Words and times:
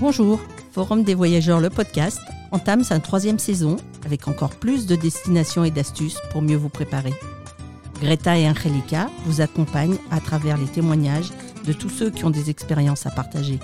Bonjour, 0.00 0.40
Forum 0.72 1.04
des 1.04 1.14
voyageurs, 1.14 1.60
le 1.60 1.68
podcast, 1.68 2.22
entame 2.52 2.84
sa 2.84 2.98
troisième 3.00 3.38
saison 3.38 3.76
avec 4.06 4.28
encore 4.28 4.56
plus 4.56 4.86
de 4.86 4.96
destinations 4.96 5.62
et 5.62 5.70
d'astuces 5.70 6.16
pour 6.30 6.40
mieux 6.40 6.56
vous 6.56 6.70
préparer. 6.70 7.12
Greta 8.00 8.38
et 8.38 8.48
Angelica 8.48 9.10
vous 9.26 9.42
accompagnent 9.42 9.98
à 10.10 10.18
travers 10.18 10.56
les 10.56 10.68
témoignages 10.68 11.28
de 11.66 11.74
tous 11.74 11.90
ceux 11.90 12.08
qui 12.08 12.24
ont 12.24 12.30
des 12.30 12.48
expériences 12.48 13.04
à 13.04 13.10
partager. 13.10 13.58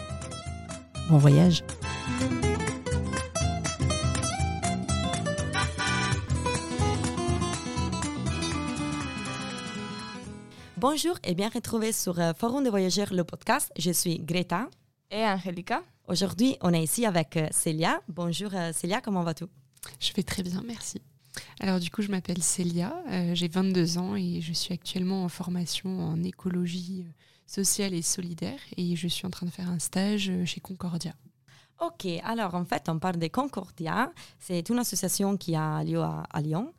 Bon 1.08 1.16
voyage 1.16 1.64
Bonjour 10.76 11.16
et 11.24 11.34
bien 11.34 11.48
retrouvé 11.48 11.92
sur 11.92 12.20
euh, 12.20 12.34
Forum 12.34 12.62
des 12.62 12.68
voyageurs, 12.68 13.14
le 13.14 13.24
podcast. 13.24 13.72
Je 13.78 13.90
suis 13.90 14.18
Greta. 14.18 14.68
Et 15.10 15.24
Angelica. 15.24 15.82
Aujourd'hui, 16.08 16.56
on 16.62 16.72
est 16.72 16.82
ici 16.82 17.06
avec 17.06 17.36
euh, 17.36 17.46
Célia. 17.52 18.00
Bonjour 18.08 18.50
euh, 18.54 18.72
Célia, 18.72 19.00
comment 19.00 19.22
vas-tu? 19.22 19.44
Je 20.00 20.12
vais 20.12 20.24
très 20.24 20.42
bien, 20.42 20.62
merci. 20.66 21.00
Alors 21.60 21.78
du 21.78 21.90
coup, 21.90 22.02
je 22.02 22.08
m'appelle 22.08 22.42
Célia, 22.42 22.92
euh, 23.10 23.34
j'ai 23.34 23.46
22 23.46 23.98
ans 23.98 24.16
et 24.16 24.40
je 24.40 24.52
suis 24.52 24.74
actuellement 24.74 25.22
en 25.22 25.28
formation 25.28 26.00
en 26.00 26.22
écologie 26.24 27.04
euh, 27.06 27.12
sociale 27.46 27.94
et 27.94 28.02
solidaire 28.02 28.58
et 28.76 28.96
je 28.96 29.06
suis 29.06 29.26
en 29.26 29.30
train 29.30 29.46
de 29.46 29.52
faire 29.52 29.70
un 29.70 29.78
stage 29.78 30.32
chez 30.44 30.60
Concordia. 30.60 31.14
Ok, 31.80 32.06
alors 32.24 32.56
en 32.56 32.64
fait, 32.64 32.88
on 32.88 32.98
parle 32.98 33.18
de 33.18 33.28
Concordia. 33.28 34.10
C'est 34.40 34.68
une 34.70 34.80
association 34.80 35.36
qui 35.36 35.54
a 35.54 35.84
lieu 35.84 36.00
à, 36.00 36.24
à 36.30 36.40
Lyon. 36.40 36.72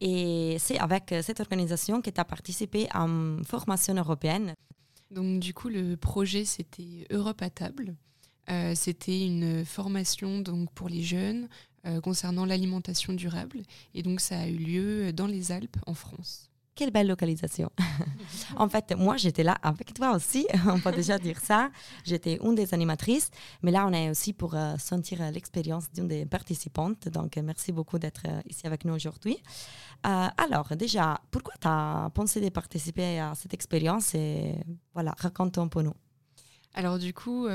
Et 0.00 0.56
c'est 0.58 0.78
avec 0.78 1.14
cette 1.22 1.40
organisation 1.40 2.00
que 2.00 2.10
tu 2.10 2.20
as 2.20 2.24
participé 2.24 2.88
à 2.90 3.02
une 3.02 3.44
formation 3.44 3.94
européenne. 3.94 4.54
Donc 5.10 5.40
du 5.40 5.54
coup, 5.54 5.68
le 5.68 5.96
projet 5.96 6.44
c'était 6.44 7.06
Europe 7.10 7.42
à 7.42 7.50
table. 7.50 7.96
Euh, 8.50 8.74
c'était 8.74 9.26
une 9.26 9.64
formation 9.64 10.40
donc 10.40 10.72
pour 10.72 10.88
les 10.88 11.02
jeunes 11.02 11.48
euh, 11.86 12.00
concernant 12.00 12.46
l'alimentation 12.46 13.12
durable 13.12 13.60
et 13.94 14.02
donc 14.02 14.20
ça 14.20 14.40
a 14.40 14.46
eu 14.48 14.56
lieu 14.56 15.12
dans 15.12 15.26
les 15.26 15.52
Alpes 15.52 15.76
en 15.86 15.94
France. 15.94 16.47
Quelle 16.78 16.92
belle 16.92 17.08
localisation. 17.08 17.72
en 18.56 18.68
fait, 18.68 18.94
moi, 18.96 19.16
j'étais 19.16 19.42
là 19.42 19.58
avec 19.62 19.92
toi 19.94 20.14
aussi, 20.14 20.46
on 20.68 20.78
peut 20.78 20.92
déjà 20.92 21.18
dire 21.18 21.40
ça. 21.40 21.70
J'étais 22.04 22.38
une 22.40 22.54
des 22.54 22.72
animatrices, 22.72 23.32
mais 23.62 23.72
là, 23.72 23.84
on 23.84 23.92
est 23.92 24.08
aussi 24.08 24.32
pour 24.32 24.54
euh, 24.54 24.76
sentir 24.78 25.20
euh, 25.20 25.32
l'expérience 25.32 25.90
d'une 25.90 26.06
des 26.06 26.24
participantes. 26.24 27.08
Donc, 27.08 27.36
euh, 27.36 27.42
merci 27.42 27.72
beaucoup 27.72 27.98
d'être 27.98 28.22
ici 28.48 28.64
avec 28.64 28.84
nous 28.84 28.94
aujourd'hui. 28.94 29.38
Alors, 30.04 30.76
déjà, 30.76 31.20
pourquoi 31.32 31.54
tu 31.60 31.66
as 31.66 32.12
pensé 32.14 32.40
de 32.40 32.48
participer 32.48 33.18
à 33.18 33.34
cette 33.34 33.54
expérience 33.54 34.14
et 34.14 34.54
voilà, 34.94 35.16
raconte 35.18 35.58
un 35.58 35.66
peu 35.66 35.82
nous. 35.82 35.94
Alors 36.74 37.00
du 37.00 37.12
coup, 37.12 37.48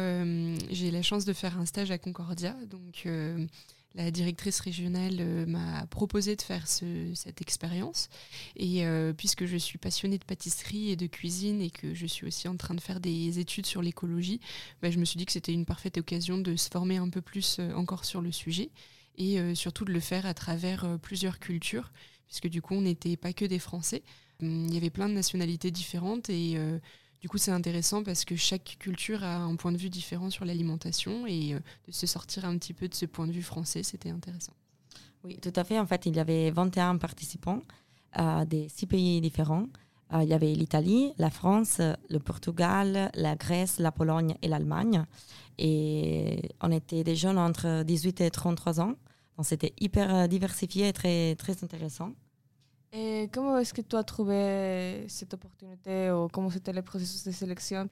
j'ai 0.70 0.92
la 0.92 1.02
chance 1.02 1.24
de 1.24 1.32
faire 1.32 1.58
un 1.58 1.66
stage 1.66 1.92
à 1.92 1.98
Concordia. 1.98 2.58
Donc 2.70 3.08
la 3.96 4.10
directrice 4.12 4.60
régionale 4.60 5.18
euh, 5.20 5.46
m'a 5.46 5.86
proposé 5.88 6.36
de 6.36 6.42
faire 6.42 6.68
ce- 6.68 7.12
cette 7.14 7.42
expérience. 7.42 8.10
Et 8.56 8.86
euh, 8.86 9.14
puisque 9.14 9.46
je 9.46 9.58
suis 9.58 9.78
passionnée 9.78 10.18
de 10.18 10.24
pâtisserie 10.26 10.90
et 10.92 10.96
de 10.96 11.08
cuisine 11.08 11.62
et 11.62 11.70
que 11.70 11.94
je 11.94 12.06
suis 12.08 12.26
aussi 12.26 12.48
en 12.48 12.58
train 12.58 12.74
de 12.74 12.82
faire 12.82 13.00
des 13.00 13.40
études 13.40 13.66
sur 13.68 13.82
l'écologie, 13.82 14.40
bah, 14.82 14.90
je 14.90 14.98
me 15.00 15.06
suis 15.06 15.18
dit 15.18 15.26
que 15.26 15.32
c'était 15.32 15.54
une 15.54 15.66
parfaite 15.66 15.98
occasion 15.98 16.38
de 16.40 16.56
se 16.56 16.70
former 16.70 16.98
un 16.98 17.10
peu 17.10 17.22
plus 17.22 17.58
euh, 17.60 17.74
encore 17.76 18.06
sur 18.06 18.22
le 18.22 18.32
sujet 18.32 18.70
et 19.16 19.38
surtout 19.54 19.86
de 19.86 19.92
le 19.94 20.00
faire 20.00 20.26
à 20.26 20.34
travers 20.34 20.98
plusieurs 21.00 21.38
cultures, 21.38 21.92
puisque 22.26 22.48
du 22.48 22.64
coup 22.64 22.74
on 22.74 22.82
n'était 22.82 23.16
pas 23.16 23.32
que 23.32 23.46
des 23.46 23.60
Français. 23.60 24.02
Hum, 24.42 24.66
Il 24.68 24.74
y 24.74 24.78
avait 24.78 24.90
plein 24.90 25.08
de 25.08 25.14
nationalités 25.14 25.70
différentes 25.70 26.32
et 26.32 26.58
du 27.24 27.30
coup, 27.30 27.38
c'est 27.38 27.52
intéressant 27.52 28.04
parce 28.04 28.26
que 28.26 28.36
chaque 28.36 28.76
culture 28.80 29.24
a 29.24 29.38
un 29.38 29.56
point 29.56 29.72
de 29.72 29.78
vue 29.78 29.90
différent 29.90 30.30
sur 30.30 30.44
l'alimentation 30.44 31.26
et 31.26 31.54
euh, 31.54 31.60
de 31.88 31.94
se 31.94 32.06
sortir 32.06 32.44
un 32.44 32.58
petit 32.58 32.74
peu 32.74 32.90
de 32.90 32.94
ce 32.94 33.06
point 33.06 33.26
de 33.26 33.32
vue 33.32 33.42
français, 33.42 33.82
c'était 33.82 34.10
intéressant. 34.10 34.52
Oui, 35.24 35.38
tout 35.42 35.54
à 35.56 35.64
fait. 35.64 35.80
En 35.80 35.86
fait, 35.86 36.06
il 36.06 36.18
y 36.18 36.20
avait 36.20 36.52
21 36.52 36.98
participants 36.98 37.62
euh, 38.20 38.44
des 38.44 38.68
six 38.68 38.88
pays 38.88 39.22
différents. 39.22 39.68
Euh, 40.14 40.22
il 40.24 40.28
y 40.28 40.34
avait 40.34 40.52
l'Italie, 40.52 41.14
la 41.18 41.30
France, 41.30 41.80
le 42.10 42.20
Portugal, 42.20 43.10
la 43.16 43.36
Grèce, 43.38 43.80
la 43.80 43.94
Pologne 43.94 44.36
et 44.42 44.50
l'Allemagne. 44.50 45.06
Et 45.58 46.42
on 46.60 46.74
était 46.74 47.06
des 47.06 47.16
jeunes 47.16 47.38
entre 47.38 47.84
18 47.84 48.20
et 48.20 48.32
33 48.32 48.82
ans. 48.82 48.96
Donc, 49.38 49.46
c'était 49.46 49.72
hyper 49.80 50.28
diversifié 50.28 50.90
et 50.90 50.94
très, 50.94 51.36
très 51.36 51.64
intéressant. 51.64 52.12
Et 52.96 53.28
comment 53.34 53.58
est-ce 53.58 53.74
que 53.74 53.82
tu 53.82 53.96
as 53.96 54.04
trouvé 54.04 55.06
cette 55.08 55.34
opportunité 55.34 56.12
ou 56.12 56.28
comment 56.28 56.52
c'était 56.52 56.74
le 56.74 56.84
processus 56.84 57.24
de 57.24 57.32
sélection 57.32 57.90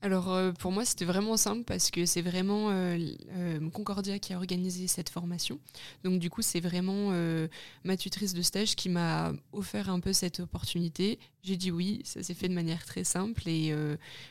Alors 0.00 0.32
euh, 0.32 0.52
pour 0.52 0.70
moi, 0.70 0.84
c'était 0.84 1.04
vraiment 1.04 1.36
simple 1.36 1.64
parce 1.64 1.90
que 1.90 2.06
c'est 2.06 2.22
vraiment 2.22 2.70
euh, 2.70 2.96
euh, 3.32 3.70
Concordia 3.70 4.20
qui 4.20 4.32
a 4.32 4.36
organisé 4.36 4.86
cette 4.86 5.08
formation. 5.08 5.58
Donc 6.04 6.20
du 6.20 6.30
coup, 6.30 6.40
c'est 6.40 6.60
vraiment 6.60 7.12
ma 7.84 7.96
tutrice 7.96 8.32
de 8.32 8.42
stage 8.42 8.76
qui 8.76 8.88
m'a 8.88 9.32
offert 9.52 9.90
un 9.90 9.98
peu 9.98 10.12
cette 10.12 10.40
opportunité. 10.40 11.18
J'ai 11.42 11.56
dit 11.56 11.72
oui, 11.72 12.00
ça 12.04 12.22
s'est 12.22 12.34
fait 12.34 12.48
de 12.48 12.54
manière 12.54 12.84
très 12.84 13.04
simple 13.04 13.48
et 13.48 13.74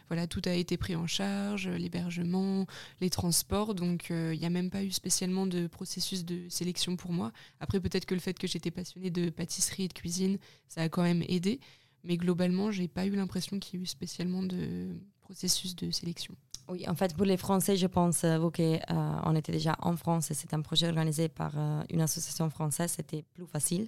voilà, 0.08 0.28
tout 0.28 0.42
a 0.46 0.54
été 0.54 0.78
pris 0.78 0.96
en 0.96 1.08
charge, 1.08 1.68
l'hébergement, 1.68 2.66
les 3.02 3.10
transports. 3.10 3.76
Donc 3.76 4.08
il 4.10 4.40
n'y 4.40 4.46
a 4.46 4.50
même 4.50 4.70
pas 4.70 4.84
eu 4.84 4.92
spécialement 4.92 5.48
de 5.48 5.68
processus 5.68 6.24
de 6.24 6.48
sélection 6.50 6.96
pour 6.96 7.12
moi. 7.12 7.32
Après, 7.60 7.80
peut-être 7.80 8.06
que 8.06 8.16
le 8.16 8.22
fait 8.22 8.38
que 8.38 8.48
j'étais 8.48 8.72
passionnée 8.72 9.10
de 9.10 9.30
pâtisserie 9.30 9.84
et 9.84 9.88
de 9.88 9.94
cuisine, 9.94 10.38
ça 10.68 10.82
a 10.82 10.90
quand 10.90 11.04
même 11.04 11.24
aidé. 11.28 11.60
Mais 12.04 12.16
globalement, 12.16 12.72
j'ai 12.72 12.88
pas 12.88 13.06
eu 13.06 13.12
l'impression 13.12 13.60
qu'il 13.60 13.80
y 13.80 13.82
ait 13.82 13.84
eu 13.84 13.88
spécialement 13.88 14.44
de 14.44 14.96
processus 15.28 15.76
de 15.76 15.88
sélection. 15.92 16.34
Oui, 16.72 16.80
en 16.88 16.96
fait, 16.96 17.12
pour 17.18 17.26
les 17.26 17.38
Français, 17.46 17.76
je 17.78 17.88
pense, 17.98 18.24
euh, 18.24 18.38
vu 18.44 18.50
qu'on 18.58 19.36
était 19.36 19.54
déjà 19.60 19.74
en 19.90 19.96
France 19.96 20.32
et 20.32 20.36
c'est 20.40 20.54
un 20.54 20.62
projet 20.70 20.88
organisé 20.94 21.30
par 21.30 21.54
euh, 21.56 21.84
une 21.94 22.02
association 22.08 22.50
française, 22.50 22.92
c'était 22.98 23.24
plus 23.36 23.48
facile. 23.56 23.86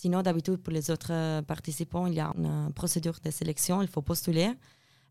Sinon, 0.00 0.22
d'habitude, 0.22 0.58
pour 0.64 0.72
les 0.72 0.90
autres 0.90 1.12
euh, 1.12 1.42
participants, 1.42 2.06
il 2.10 2.14
y 2.14 2.20
a 2.20 2.30
une 2.36 2.46
euh, 2.46 2.70
procédure 2.80 3.18
de 3.24 3.30
sélection. 3.30 3.82
Il 3.86 3.88
faut 3.88 4.02
postuler 4.02 4.50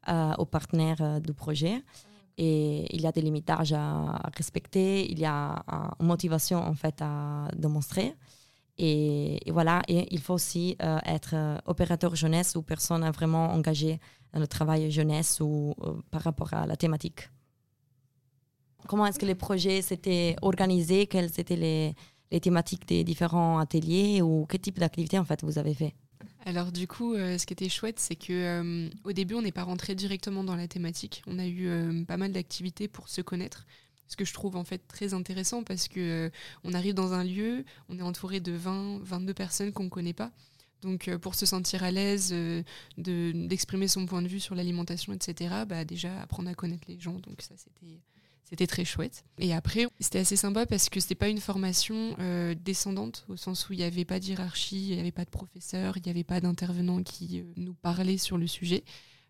euh, 0.10 0.34
aux 0.38 0.46
partenaires 0.46 1.02
euh, 1.02 1.20
du 1.20 1.34
projet. 1.34 1.76
Et 2.38 2.94
il 2.96 3.02
y 3.02 3.08
a 3.08 3.12
des 3.12 3.22
limitages 3.22 3.74
à, 3.74 4.20
respecter, 4.36 5.10
il 5.10 5.20
y 5.20 5.26
a 5.26 5.64
euh, 5.72 5.76
une 6.00 6.08
motivation 6.08 6.60
en 6.60 6.74
fait 6.74 6.98
à 7.02 7.48
démontrer. 7.56 8.16
Et, 8.78 9.40
voilà, 9.52 9.84
et 9.88 10.08
il 10.14 10.20
faut 10.20 10.34
aussi 10.34 10.76
euh, 10.82 10.98
être 11.06 11.36
euh, 11.36 11.58
opérateur 11.68 12.16
jeunesse 12.16 12.56
ou 12.56 12.64
personne 12.64 13.08
vraiment 13.12 13.54
engagée 13.54 14.00
le 14.40 14.48
travail 14.48 14.92
jeunesse 14.92 15.40
ou 15.42 15.76
euh, 15.82 15.94
par 16.12 16.22
rapport 16.22 16.54
à 16.54 16.66
la 16.66 16.76
thématique. 16.76 17.30
Comment 18.88 19.06
est-ce 19.06 19.20
que 19.20 19.26
les 19.26 19.36
projets 19.36 19.82
s'étaient 19.82 20.36
organisés? 20.42 21.08
Quelles 21.08 21.40
étaient 21.40 21.56
les, 21.56 21.96
les 22.32 22.40
thématiques 22.40 22.88
des 22.88 23.04
différents 23.04 23.60
ateliers 23.60 24.22
ou 24.22 24.46
quel 24.50 24.60
type 24.60 24.80
d'activité 24.80 25.18
en 25.18 25.24
fait 25.24 25.44
vous 25.44 25.58
avez 25.58 25.74
fait? 25.74 25.96
Alors 26.46 26.72
du 26.72 26.88
coup, 26.88 27.14
euh, 27.14 27.38
ce 27.38 27.46
qui 27.46 27.54
était 27.54 27.70
chouette, 27.70 28.00
c'est 28.00 28.16
que 28.16 28.34
euh, 28.34 28.90
au 29.06 29.14
début, 29.14 29.36
on 29.36 29.42
n'est 29.42 29.54
pas 29.54 29.64
rentré 29.64 29.96
directement 29.96 30.44
dans 30.44 30.58
la 30.58 30.68
thématique. 30.68 31.22
On 31.28 31.40
a 31.40 31.48
eu 31.48 32.04
pas 32.06 32.18
mal 32.18 32.34
d'activités 32.34 32.88
pour 32.88 33.08
se 33.08 33.22
connaître. 33.22 33.66
Ce 34.08 34.18
que 34.18 34.26
je 34.26 34.34
trouve 34.34 34.58
en 34.58 34.66
fait 34.66 34.80
très 34.88 35.14
intéressant 35.14 35.64
parce 35.64 35.88
que 35.88 36.30
on 36.66 36.74
arrive 36.74 36.94
dans 36.94 37.14
un 37.14 37.24
lieu, 37.24 37.64
on 37.88 37.98
est 37.98 38.04
entouré 38.04 38.42
de 38.42 38.52
20, 38.52 39.00
22 39.02 39.34
personnes 39.34 39.72
qu'on 39.72 39.86
ne 39.86 39.90
connaît 39.90 40.14
pas. 40.14 40.32
Donc 40.84 41.08
euh, 41.08 41.18
pour 41.18 41.36
se 41.36 41.46
sentir 41.46 41.84
à 41.84 41.92
l'aise, 41.92 42.30
euh, 42.34 42.62
de- 42.98 43.32
d'exprimer 43.48 43.88
son 43.88 44.06
point 44.06 44.22
de 44.22 44.28
vue 44.28 44.40
sur 44.40 44.56
l'alimentation, 44.56 45.14
etc., 45.14 45.54
bah, 45.68 45.86
déjà 45.86 46.22
apprendre 46.22 46.50
à 46.50 46.54
connaître 46.54 46.84
les 46.88 47.00
gens. 47.00 47.14
Donc 47.20 47.42
ça, 47.42 47.56
c'était 47.58 48.00
c'était 48.46 48.68
très 48.68 48.86
chouette. 48.86 49.24
Et 49.40 49.52
après, 49.54 49.88
c'était 50.00 50.20
assez 50.20 50.36
sympa 50.36 50.68
parce 50.68 50.90
que 50.90 51.00
c'était 51.00 51.16
pas 51.16 51.30
une 51.30 51.40
formation 51.40 52.16
euh, 52.20 52.54
descendante, 52.54 53.26
au 53.28 53.36
sens 53.36 53.68
où 53.68 53.74
il 53.74 53.78
n'y 53.78 53.84
avait 53.84 54.06
pas 54.06 54.20
d'hierarchie, 54.20 54.90
il 54.90 54.94
n'y 54.96 55.00
avait 55.00 55.12
pas 55.12 55.26
de 55.26 55.30
professeur, 55.32 55.98
il 55.98 56.04
n'y 56.04 56.12
avait 56.12 56.24
pas 56.26 56.40
d'intervenant 56.40 57.02
qui 57.02 57.44
nous 57.56 57.74
parlait 57.74 58.18
sur 58.20 58.38
le 58.38 58.46
sujet. 58.46 58.84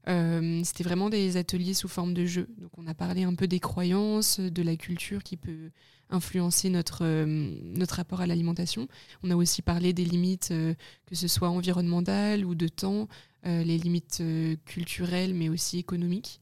Euh, 0.09 0.61
c'était 0.63 0.83
vraiment 0.83 1.09
des 1.09 1.37
ateliers 1.37 1.73
sous 1.73 1.87
forme 1.87 2.13
de 2.13 2.25
jeu. 2.25 2.47
Donc 2.57 2.71
on 2.77 2.87
a 2.87 2.93
parlé 2.93 3.23
un 3.23 3.35
peu 3.35 3.47
des 3.47 3.59
croyances, 3.59 4.39
de 4.39 4.61
la 4.61 4.75
culture 4.75 5.23
qui 5.23 5.37
peut 5.37 5.71
influencer 6.09 6.69
notre, 6.69 7.05
euh, 7.05 7.25
notre 7.63 7.95
rapport 7.95 8.21
à 8.21 8.27
l'alimentation. 8.27 8.87
On 9.23 9.31
a 9.31 9.35
aussi 9.35 9.61
parlé 9.61 9.93
des 9.93 10.05
limites, 10.05 10.49
euh, 10.51 10.73
que 11.05 11.15
ce 11.15 11.27
soit 11.27 11.49
environnementales 11.49 12.45
ou 12.45 12.55
de 12.55 12.67
temps, 12.67 13.07
les 13.45 13.77
limites 13.77 14.23
culturelles 14.63 15.33
mais 15.33 15.49
aussi 15.49 15.77
économiques. 15.77 16.39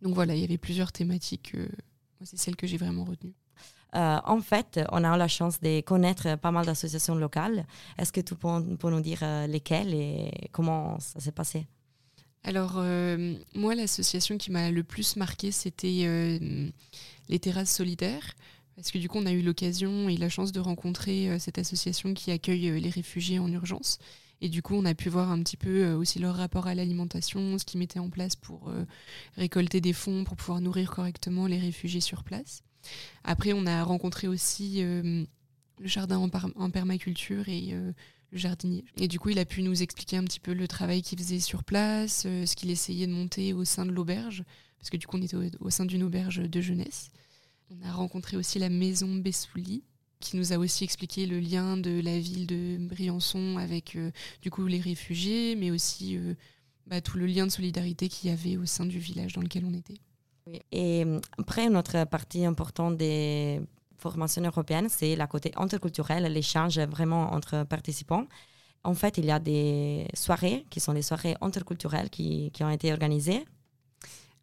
Donc 0.00 0.14
voilà, 0.14 0.34
il 0.34 0.40
y 0.40 0.44
avait 0.44 0.56
plusieurs 0.56 0.90
thématiques. 0.90 1.54
c'est 2.24 2.38
celle 2.38 2.56
que 2.56 2.66
j'ai 2.66 2.78
vraiment 2.78 3.04
retenue. 3.04 3.34
En 3.92 4.40
fait, 4.40 4.80
on 4.90 5.04
a 5.04 5.14
eu 5.14 5.18
la 5.18 5.28
chance 5.28 5.60
de 5.60 5.82
connaître 5.82 6.36
pas 6.36 6.50
mal 6.50 6.64
d'associations 6.64 7.14
locales. 7.14 7.66
Est-ce 7.98 8.10
que 8.10 8.22
tu 8.22 8.34
peux, 8.36 8.76
peux 8.76 8.90
nous 8.90 9.02
dire 9.02 9.22
lesquelles 9.48 9.92
et 9.92 10.30
comment 10.50 10.98
ça 10.98 11.20
s'est 11.20 11.30
passé? 11.30 11.66
Alors, 12.44 12.74
euh, 12.76 13.34
moi, 13.54 13.74
l'association 13.74 14.38
qui 14.38 14.50
m'a 14.50 14.70
le 14.70 14.82
plus 14.82 15.16
marqué, 15.16 15.50
c'était 15.50 16.02
euh, 16.04 16.68
les 17.28 17.38
terrasses 17.38 17.74
solidaires. 17.74 18.34
Parce 18.76 18.92
que 18.92 18.98
du 18.98 19.08
coup, 19.08 19.18
on 19.18 19.26
a 19.26 19.32
eu 19.32 19.42
l'occasion 19.42 20.08
et 20.08 20.16
la 20.16 20.28
chance 20.28 20.52
de 20.52 20.60
rencontrer 20.60 21.28
euh, 21.28 21.38
cette 21.38 21.58
association 21.58 22.14
qui 22.14 22.30
accueille 22.30 22.80
les 22.80 22.90
réfugiés 22.90 23.38
en 23.40 23.50
urgence. 23.50 23.98
Et 24.40 24.48
du 24.48 24.62
coup, 24.62 24.74
on 24.76 24.84
a 24.84 24.94
pu 24.94 25.08
voir 25.08 25.32
un 25.32 25.42
petit 25.42 25.56
peu 25.56 25.92
aussi 25.94 26.20
leur 26.20 26.36
rapport 26.36 26.68
à 26.68 26.74
l'alimentation, 26.76 27.58
ce 27.58 27.64
qu'ils 27.64 27.80
mettaient 27.80 27.98
en 27.98 28.08
place 28.08 28.36
pour 28.36 28.72
récolter 29.36 29.80
des 29.80 29.92
fonds, 29.92 30.22
pour 30.22 30.36
pouvoir 30.36 30.60
nourrir 30.60 30.92
correctement 30.92 31.48
les 31.48 31.58
réfugiés 31.58 32.00
sur 32.00 32.22
place. 32.22 32.62
Après, 33.24 33.52
on 33.52 33.66
a 33.66 33.82
rencontré 33.82 34.28
aussi 34.28 34.80
le 34.80 35.26
jardin 35.80 36.18
en, 36.54 36.70
permaculture 36.70 37.48
et 37.48 37.74
jardinier. 38.32 38.84
Et 38.98 39.08
du 39.08 39.18
coup, 39.18 39.30
il 39.30 39.38
a 39.38 39.44
pu 39.44 39.62
nous 39.62 39.82
expliquer 39.82 40.16
un 40.16 40.24
petit 40.24 40.40
peu 40.40 40.52
le 40.52 40.68
travail 40.68 41.02
qu'il 41.02 41.18
faisait 41.18 41.40
sur 41.40 41.64
place, 41.64 42.22
ce 42.22 42.54
qu'il 42.54 42.70
essayait 42.70 43.06
de 43.06 43.12
monter 43.12 43.52
au 43.52 43.64
sein 43.64 43.86
de 43.86 43.92
l'auberge, 43.92 44.44
parce 44.78 44.90
que 44.90 44.96
du 44.96 45.06
coup, 45.06 45.16
on 45.16 45.22
était 45.22 45.36
au, 45.60 45.70
sein 45.70 45.84
d'une 45.84 46.02
auberge 46.02 46.38
de 46.38 46.60
jeunesse. 46.60 47.10
On 47.70 47.86
a 47.86 47.92
rencontré 47.92 48.36
aussi 48.36 48.58
la 48.58 48.68
maison 48.68 49.14
Bessouli, 49.16 49.82
qui 50.20 50.36
nous 50.36 50.52
a 50.52 50.58
aussi 50.58 50.84
expliqué 50.84 51.26
le 51.26 51.38
lien 51.38 51.76
de 51.76 52.00
la 52.00 52.18
ville 52.18 52.46
de 52.46 52.76
Briançon 52.80 53.56
avec 53.58 53.96
euh, 53.96 54.10
du 54.42 54.50
coup 54.50 54.66
les 54.66 54.80
réfugiés, 54.80 55.54
mais 55.54 55.70
aussi 55.70 56.16
euh, 56.16 56.34
bah, 56.86 57.00
tout 57.00 57.18
le 57.18 57.26
lien 57.26 57.46
de 57.46 57.52
solidarité 57.52 58.08
qu'il 58.08 58.30
y 58.30 58.32
avait 58.32 58.56
au 58.56 58.66
sein 58.66 58.86
du 58.86 58.98
village 58.98 59.34
dans 59.34 59.42
lequel 59.42 59.64
on 59.64 59.74
était. 59.74 60.00
Et 60.72 61.04
euh, 61.04 61.20
après, 61.36 61.68
notre 61.68 62.04
partie 62.04 62.44
importante 62.44 62.96
des 62.96 63.60
formations 63.98 64.42
européennes, 64.42 64.88
c'est 64.88 65.16
la 65.16 65.26
côté 65.26 65.52
interculturel, 65.56 66.24
l'échange 66.32 66.78
vraiment 66.78 67.32
entre 67.32 67.64
participants. 67.64 68.26
En 68.84 68.94
fait, 68.94 69.18
il 69.18 69.26
y 69.26 69.30
a 69.30 69.38
des 69.38 70.06
soirées 70.14 70.64
qui 70.70 70.80
sont 70.80 70.92
des 70.94 71.02
soirées 71.02 71.36
interculturelles 71.40 72.10
qui, 72.10 72.50
qui 72.52 72.62
ont 72.64 72.70
été 72.70 72.92
organisées 72.92 73.44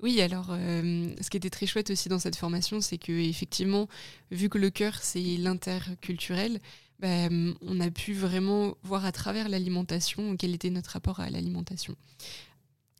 oui, 0.01 0.21
alors 0.21 0.47
euh, 0.49 1.15
ce 1.21 1.29
qui 1.29 1.37
était 1.37 1.49
très 1.49 1.65
chouette 1.65 1.89
aussi 1.89 2.09
dans 2.09 2.19
cette 2.19 2.35
formation, 2.35 2.81
c'est 2.81 2.97
que 2.97 3.13
effectivement, 3.13 3.87
vu 4.29 4.49
que 4.49 4.57
le 4.57 4.69
cœur 4.69 4.95
c'est 5.01 5.37
l'interculturel, 5.37 6.59
bah, 6.99 7.29
on 7.61 7.79
a 7.79 7.91
pu 7.91 8.13
vraiment 8.13 8.75
voir 8.83 9.05
à 9.05 9.11
travers 9.11 9.49
l'alimentation 9.49 10.35
quel 10.37 10.53
était 10.53 10.69
notre 10.69 10.91
rapport 10.91 11.21
à 11.21 11.29
l'alimentation. 11.29 11.95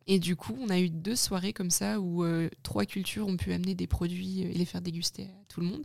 Et 0.08 0.20
du 0.20 0.36
coup, 0.36 0.56
on 0.60 0.70
a 0.70 0.80
eu 0.80 0.90
deux 0.90 1.16
soirées 1.16 1.54
comme 1.54 1.72
ça 1.72 2.00
où 2.00 2.24
euh, 2.24 2.50
trois 2.64 2.86
cultures 2.86 3.28
ont 3.28 3.38
pu 3.38 3.54
amener 3.54 3.74
des 3.76 3.88
produits 3.88 4.42
et 4.42 4.54
les 4.54 4.66
faire 4.66 4.82
déguster 4.82 5.24
à 5.24 5.46
tout 5.48 5.62
le 5.62 5.68
monde. 5.68 5.84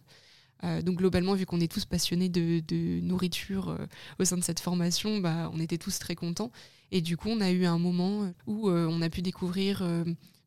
Euh, 0.65 0.83
donc 0.83 0.99
globalement, 0.99 1.35
vu 1.35 1.47
qu'on 1.47 1.61
est 1.61 1.71
tous 1.71 1.85
passionnés 1.85 2.29
de, 2.29 3.01
nourriture 3.01 3.77
au 4.19 4.25
sein 4.25 4.37
de 4.37 4.45
cette 4.45 4.61
formation, 4.61 5.19
bah, 5.19 5.51
on 5.53 5.61
était 5.61 5.79
tous 5.79 5.99
très 5.99 6.15
contents. 6.15 6.53
Et 6.93 7.01
du 7.01 7.17
coup, 7.17 7.29
on 7.29 7.41
a 7.41 7.51
eu 7.51 7.65
un 7.65 7.79
moment 7.79 8.33
où 8.47 8.69
on 8.69 9.03
a 9.03 9.09
pu 9.11 9.23
découvrir 9.23 9.83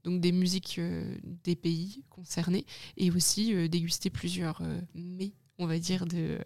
donc 0.04 0.20
des 0.20 0.32
musiques 0.32 0.76
euh, 0.80 1.16
des 1.44 1.56
pays 1.56 2.04
concernés 2.10 2.66
et 2.98 3.12
aussi 3.12 3.54
euh, 3.54 3.68
déguster 3.68 4.10
plusieurs 4.10 4.62
euh, 4.62 4.80
mets, 4.96 5.34
on 5.58 5.66
va 5.66 5.80
dire, 5.80 6.06
de, 6.06 6.40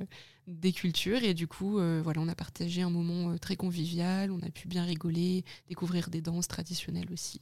des 0.48 0.72
cultures. 0.72 1.24
Et 1.24 1.34
du 1.34 1.48
coup, 1.48 1.80
voilà, 2.04 2.22
on 2.22 2.28
a 2.28 2.36
partagé 2.36 2.82
un 2.82 2.90
moment 2.90 3.38
très 3.38 3.56
convivial, 3.56 4.32
on 4.32 4.42
a 4.42 4.50
pu 4.50 4.68
bien 4.68 4.84
rigoler, 4.84 5.44
découvrir 5.68 6.10
des 6.10 6.22
danses 6.22 6.48
traditionnelles 6.48 7.12
aussi. 7.12 7.42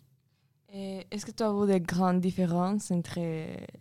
Est-ce 0.75 1.25
que 1.25 1.31
tu 1.31 1.43
as 1.43 1.53
vu 1.53 1.67
des 1.67 1.79
grandes 1.79 2.19
différences 2.19 2.91
entre 2.91 3.19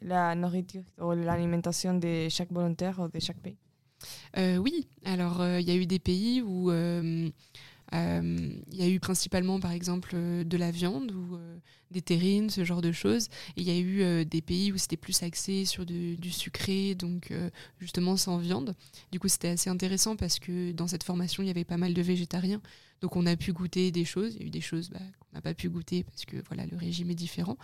la 0.03 0.35
nourriture 0.35 0.85
ou 1.01 1.13
l'alimentation 1.13 1.95
de 1.95 2.29
chaque 2.29 2.53
volontaire 2.53 3.01
ou 3.01 3.09
de 3.09 3.19
chaque 3.21 3.41
pays. 3.41 3.57
Oui, 4.37 4.87
alors 5.05 5.45
il 5.59 5.69
y 5.69 5.71
a 5.71 5.75
eu 5.75 5.87
des 5.87 5.99
pays 5.99 6.43
où 6.43 6.71
euh, 6.71 7.29
il 7.95 8.77
y 8.77 8.83
a 8.83 8.89
eu 8.89 8.99
principalement, 8.99 9.61
par 9.61 9.73
exemple, 9.73 10.11
euh, 10.15 10.45
de 10.45 10.57
la 10.57 10.71
viande 10.71 11.13
ou 11.13 11.37
euh, 11.37 11.57
des 11.91 12.03
terrines, 12.03 12.51
ce 12.51 12.65
genre 12.65 12.83
de 12.83 12.93
choses. 12.93 13.29
Il 13.57 13.65
y 13.65 13.71
a 13.71 13.79
eu 13.79 14.25
des 14.25 14.43
pays 14.43 14.73
où 14.73 14.79
c'était 14.79 14.97
plus 14.97 15.23
axé 15.23 15.65
sur 15.65 15.87
du 15.87 16.31
sucré, 16.31 16.97
donc 16.97 17.33
justement 17.79 18.17
sans 18.17 18.39
viande. 18.39 18.75
Du 19.13 19.21
coup, 19.21 19.29
c'était 19.29 19.49
assez 19.49 19.71
intéressant 19.71 20.17
parce 20.17 20.41
que 20.41 20.73
dans 20.73 20.89
cette 20.89 21.05
formation, 21.05 21.45
il 21.45 21.47
y 21.47 21.51
avait 21.51 21.65
pas 21.65 21.77
mal 21.77 21.95
de 21.95 22.03
végétariens. 22.03 22.61
Donc 23.01 23.15
on 23.15 23.27
a 23.27 23.37
pu 23.37 23.53
goûter 23.53 23.93
des 23.93 24.05
choses. 24.05 24.35
Il 24.35 24.41
y 24.41 24.45
a 24.45 24.47
eu 24.47 24.51
des 24.51 24.61
choses 24.61 24.91
bah, 24.91 24.99
qu'on 24.99 25.37
n'a 25.37 25.41
pas 25.41 25.55
pu 25.55 25.69
goûter 25.69 26.03
parce 26.03 26.25
que 26.25 26.39
voilà, 26.49 26.67
le 26.67 26.77
régime 26.77 27.11
est 27.11 27.15
différent. 27.15 27.59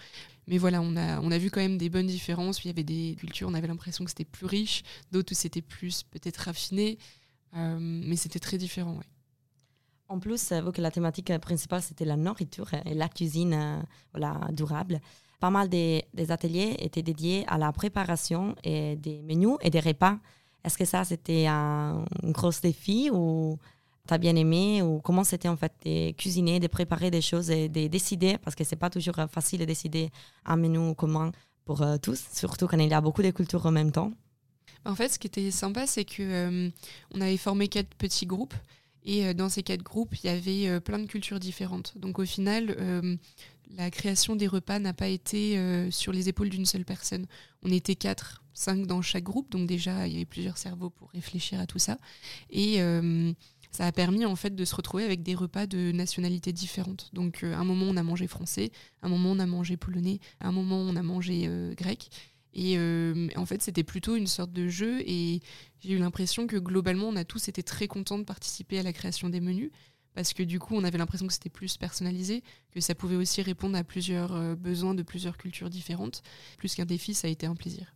Mais 0.47 0.59
voilà, 0.59 0.81
on 0.81 0.95
a, 0.97 1.21
on 1.21 1.33
a 1.33 1.39
vu 1.39 1.51
quand 1.51 1.61
même 1.61 1.79
des 1.79 1.89
bonnes 1.89 2.07
différences. 2.07 2.63
Il 2.65 2.69
y 2.69 2.71
avait 2.71 2.85
des 2.85 3.17
cultures, 3.19 3.49
on 3.49 3.55
avait 3.55 3.67
l'impression 3.67 4.05
que 4.05 4.11
c'était 4.11 4.25
plus 4.25 4.47
riche, 4.47 4.85
d'autres 5.11 5.33
où 5.33 5.35
c'était 5.35 5.63
plus 5.63 6.05
peut-être 6.05 6.37
raffiné. 6.37 6.99
mais 7.55 8.15
c'était 8.15 8.39
très 8.39 8.59
différent, 8.59 8.97
ouais. 8.97 9.07
En 10.11 10.19
plus, 10.19 10.53
vu 10.53 10.73
que 10.73 10.83
la 10.83 10.91
thématique 10.91 11.33
principale, 11.39 11.83
c'était 11.83 12.05
la 12.05 12.17
nourriture 12.17 12.69
et 12.85 12.95
la 12.95 13.09
cuisine 13.09 13.55
euh, 13.55 13.81
voilà, 14.13 14.41
durable, 14.51 15.01
pas 15.39 15.51
mal 15.51 15.69
des, 15.69 16.05
ateliers 16.31 16.75
étaient 16.81 17.05
dédiés 17.05 17.45
à 17.47 17.59
la 17.59 17.71
préparation 17.71 18.57
et 18.65 18.97
des 18.97 19.23
menus 19.23 19.57
et 19.61 19.71
des 19.71 19.79
repas. 19.79 20.19
Est-ce 20.65 20.77
que 20.77 20.85
ça, 20.85 21.05
c'était 21.05 21.47
un, 21.47 22.05
gros 22.25 22.51
défi 22.61 23.09
ou 23.13 23.57
tu 24.09 24.13
as 24.13 24.19
bien 24.19 24.35
aimé 24.35 24.83
ou 24.83 24.99
comment 24.99 25.23
c'était 25.23 25.49
en 25.49 25.57
fait 25.57 25.73
de 25.85 26.11
cuisiner, 26.11 26.59
de 26.59 26.67
préparer 26.67 27.13
des 27.13 27.23
choses 27.23 27.49
et 27.49 27.69
de 27.69 27.87
décider? 27.87 28.37
Parce 28.39 28.57
que 28.57 28.65
c'est 28.65 28.75
pas 28.75 28.91
toujours 28.91 29.15
facile 29.31 29.61
de 29.61 29.65
décider 29.65 30.11
un 30.45 30.57
menu 30.57 30.93
commun 30.97 31.31
pour 31.65 31.83
euh, 31.83 31.99
tous, 31.99 32.21
surtout 32.33 32.67
quand 32.67 32.79
il 32.79 32.91
y 32.91 32.95
a 32.95 33.01
beaucoup 33.01 33.23
de 33.23 33.31
cultures 33.31 33.65
en 33.65 33.71
même 33.71 33.93
temps. 33.93 34.11
En 34.85 34.97
fait, 34.97 35.09
ce 35.11 35.21
qui 35.21 35.29
était 35.29 35.53
sympa, 35.53 35.87
c'est 35.87 36.05
que 36.05 36.23
euh, 36.23 36.71
on 37.15 37.21
avait 37.21 37.37
formé 37.37 37.69
quatre 37.69 37.95
petits 37.95 38.27
groupes 38.27 38.55
et 39.05 39.27
euh, 39.27 39.35
dans 39.35 39.49
ces 39.49 39.63
quatre 39.63 39.83
groupes, 39.83 40.15
il 40.23 40.27
y 40.27 40.31
avait 40.31 40.69
euh, 40.69 40.81
plein 40.81 40.99
de 40.99 41.07
cultures 41.07 41.41
différentes. 41.41 41.95
Donc 41.97 42.19
au 42.19 42.25
final, 42.25 42.75
euh, 42.79 43.17
la 43.77 43.91
création 43.91 44.37
des 44.37 44.47
repas 44.47 44.79
n'a 44.79 44.93
pas 44.93 45.09
été 45.09 45.57
sur 45.93 46.13
les 46.13 46.29
épaules 46.29 46.49
d'une 46.49 46.67
seule 46.67 46.85
personne. 46.85 47.27
On 47.63 47.71
était 47.71 47.95
quatre, 47.95 48.43
cinq 48.53 48.85
dans 48.85 49.01
chaque 49.01 49.23
groupe, 49.23 49.49
donc 49.53 49.69
déjà 49.69 50.09
il 50.09 50.13
y 50.13 50.17
avait 50.17 50.25
plusieurs 50.25 50.59
cerveaux 50.59 50.91
pour 50.91 51.11
réfléchir 51.11 51.61
à 51.61 51.67
tout 51.67 51.79
ça. 51.79 51.97
Et 52.51 52.81
ça 53.71 53.87
a 53.87 53.93
permis 53.93 54.27
en 54.27 54.35
fait 54.35 54.57
de 54.57 54.65
se 54.65 54.75
retrouver 54.75 55.05
avec 55.05 55.23
des 55.23 55.37
repas 55.37 55.69
de 55.69 55.93
nationalités 55.93 56.53
différentes. 56.53 57.11
Donc 57.13 57.45
à 57.45 57.61
un 57.61 57.65
moment 57.65 57.87
on 57.89 57.97
a 57.97 58.03
mangé 58.03 58.27
français, 58.27 58.73
à 59.03 59.07
un 59.07 59.09
moment 59.09 59.31
on 59.31 59.39
a 59.39 59.47
mangé 59.47 59.77
polonais, 59.77 60.19
à 60.41 60.49
un 60.49 60.53
moment 60.53 60.79
on 60.79 60.97
a 60.97 61.03
mangé 61.05 61.49
grec. 61.77 62.11
Et 62.53 62.77
euh, 62.79 63.29
en 63.37 63.47
fait, 63.47 63.63
c'était 63.63 63.85
plutôt 63.85 64.17
une 64.17 64.27
sorte 64.27 64.53
de 64.53 64.69
jeu 64.69 65.01
et 65.07 65.41
j'ai 65.81 65.93
eu 65.93 65.99
l'impression 65.99 66.47
que 66.47 66.57
globalement, 66.57 67.09
on 67.09 67.17
a 67.17 67.25
tous 67.25 67.49
été 67.49 67.63
très 67.63 67.87
contents 67.87 68.19
de 68.19 68.25
participer 68.25 68.79
à 68.79 68.83
la 68.83 68.93
création 68.93 69.29
des 69.29 69.41
menus 69.41 69.71
parce 70.15 70.35
que 70.35 70.43
du 70.43 70.59
coup, 70.59 70.75
on 70.75 70.83
avait 70.83 70.99
l'impression 70.99 71.27
que 71.27 71.33
c'était 71.33 71.51
plus 71.51 71.77
personnalisé, 71.77 72.43
que 72.73 72.81
ça 72.81 72.95
pouvait 72.95 73.17
aussi 73.17 73.43
répondre 73.43 73.77
à 73.77 73.85
plusieurs 73.85 74.35
euh, 74.35 74.57
besoins 74.57 74.95
de 74.95 75.03
plusieurs 75.03 75.37
cultures 75.37 75.71
différentes. 75.71 76.23
Plus 76.59 76.75
qu'un 76.75 76.87
défi, 76.87 77.15
ça 77.15 77.29
a 77.29 77.31
été 77.31 77.47
un 77.47 77.55
plaisir. 77.55 77.95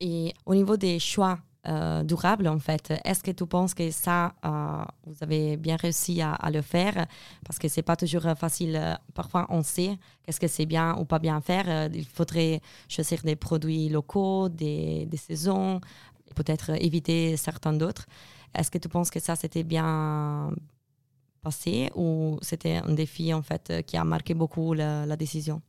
Et 0.00 0.34
au 0.46 0.54
niveau 0.54 0.76
des 0.76 0.98
choix 0.98 1.40
euh, 1.68 2.02
durable 2.04 2.48
en 2.48 2.58
fait. 2.58 2.90
Est-ce 3.04 3.22
que 3.22 3.30
tu 3.32 3.44
penses 3.44 3.74
que 3.74 3.90
ça, 3.90 4.32
euh, 4.46 4.82
vous 5.04 5.16
avez 5.20 5.58
bien 5.58 5.76
réussi 5.76 6.22
à, 6.22 6.50
le 6.50 6.62
faire? 6.62 7.06
Parce 7.44 7.58
que 7.58 7.68
c'est 7.68 7.82
pas 7.82 7.96
toujours 7.96 8.22
facile. 8.38 8.98
Parfois, 9.12 9.46
on 9.50 9.62
sait 9.62 9.98
qu'est-ce 10.22 10.40
que 10.40 10.48
c'est 10.48 10.64
bien 10.64 10.96
ou 10.96 11.04
pas 11.04 11.18
bien 11.18 11.38
faire. 11.42 11.66
Euh, 11.68 11.88
il 11.92 12.06
faudrait 12.06 12.62
choisir 12.88 13.20
des 13.22 13.36
produits 13.36 13.90
locaux, 13.90 14.48
des, 14.48 15.04
des 15.04 15.18
saisons, 15.18 15.82
peut-être 16.34 16.70
éviter 16.82 17.36
certains 17.36 17.74
d'autres. 17.74 18.06
Est-ce 18.54 18.70
que 18.70 18.78
tu 18.78 18.88
penses 18.88 19.10
que 19.10 19.20
ça, 19.20 19.36
c'était 19.36 19.62
bien 19.62 20.50
passé 21.42 21.90
ou 21.94 22.38
c'était 22.40 22.76
un 22.76 22.94
défi 22.94 23.34
en 23.34 23.42
fait 23.42 23.84
qui 23.86 23.98
a 23.98 24.04
marqué 24.04 24.32
beaucoup 24.32 24.72
la, 24.72 25.14
décision? 25.16 25.60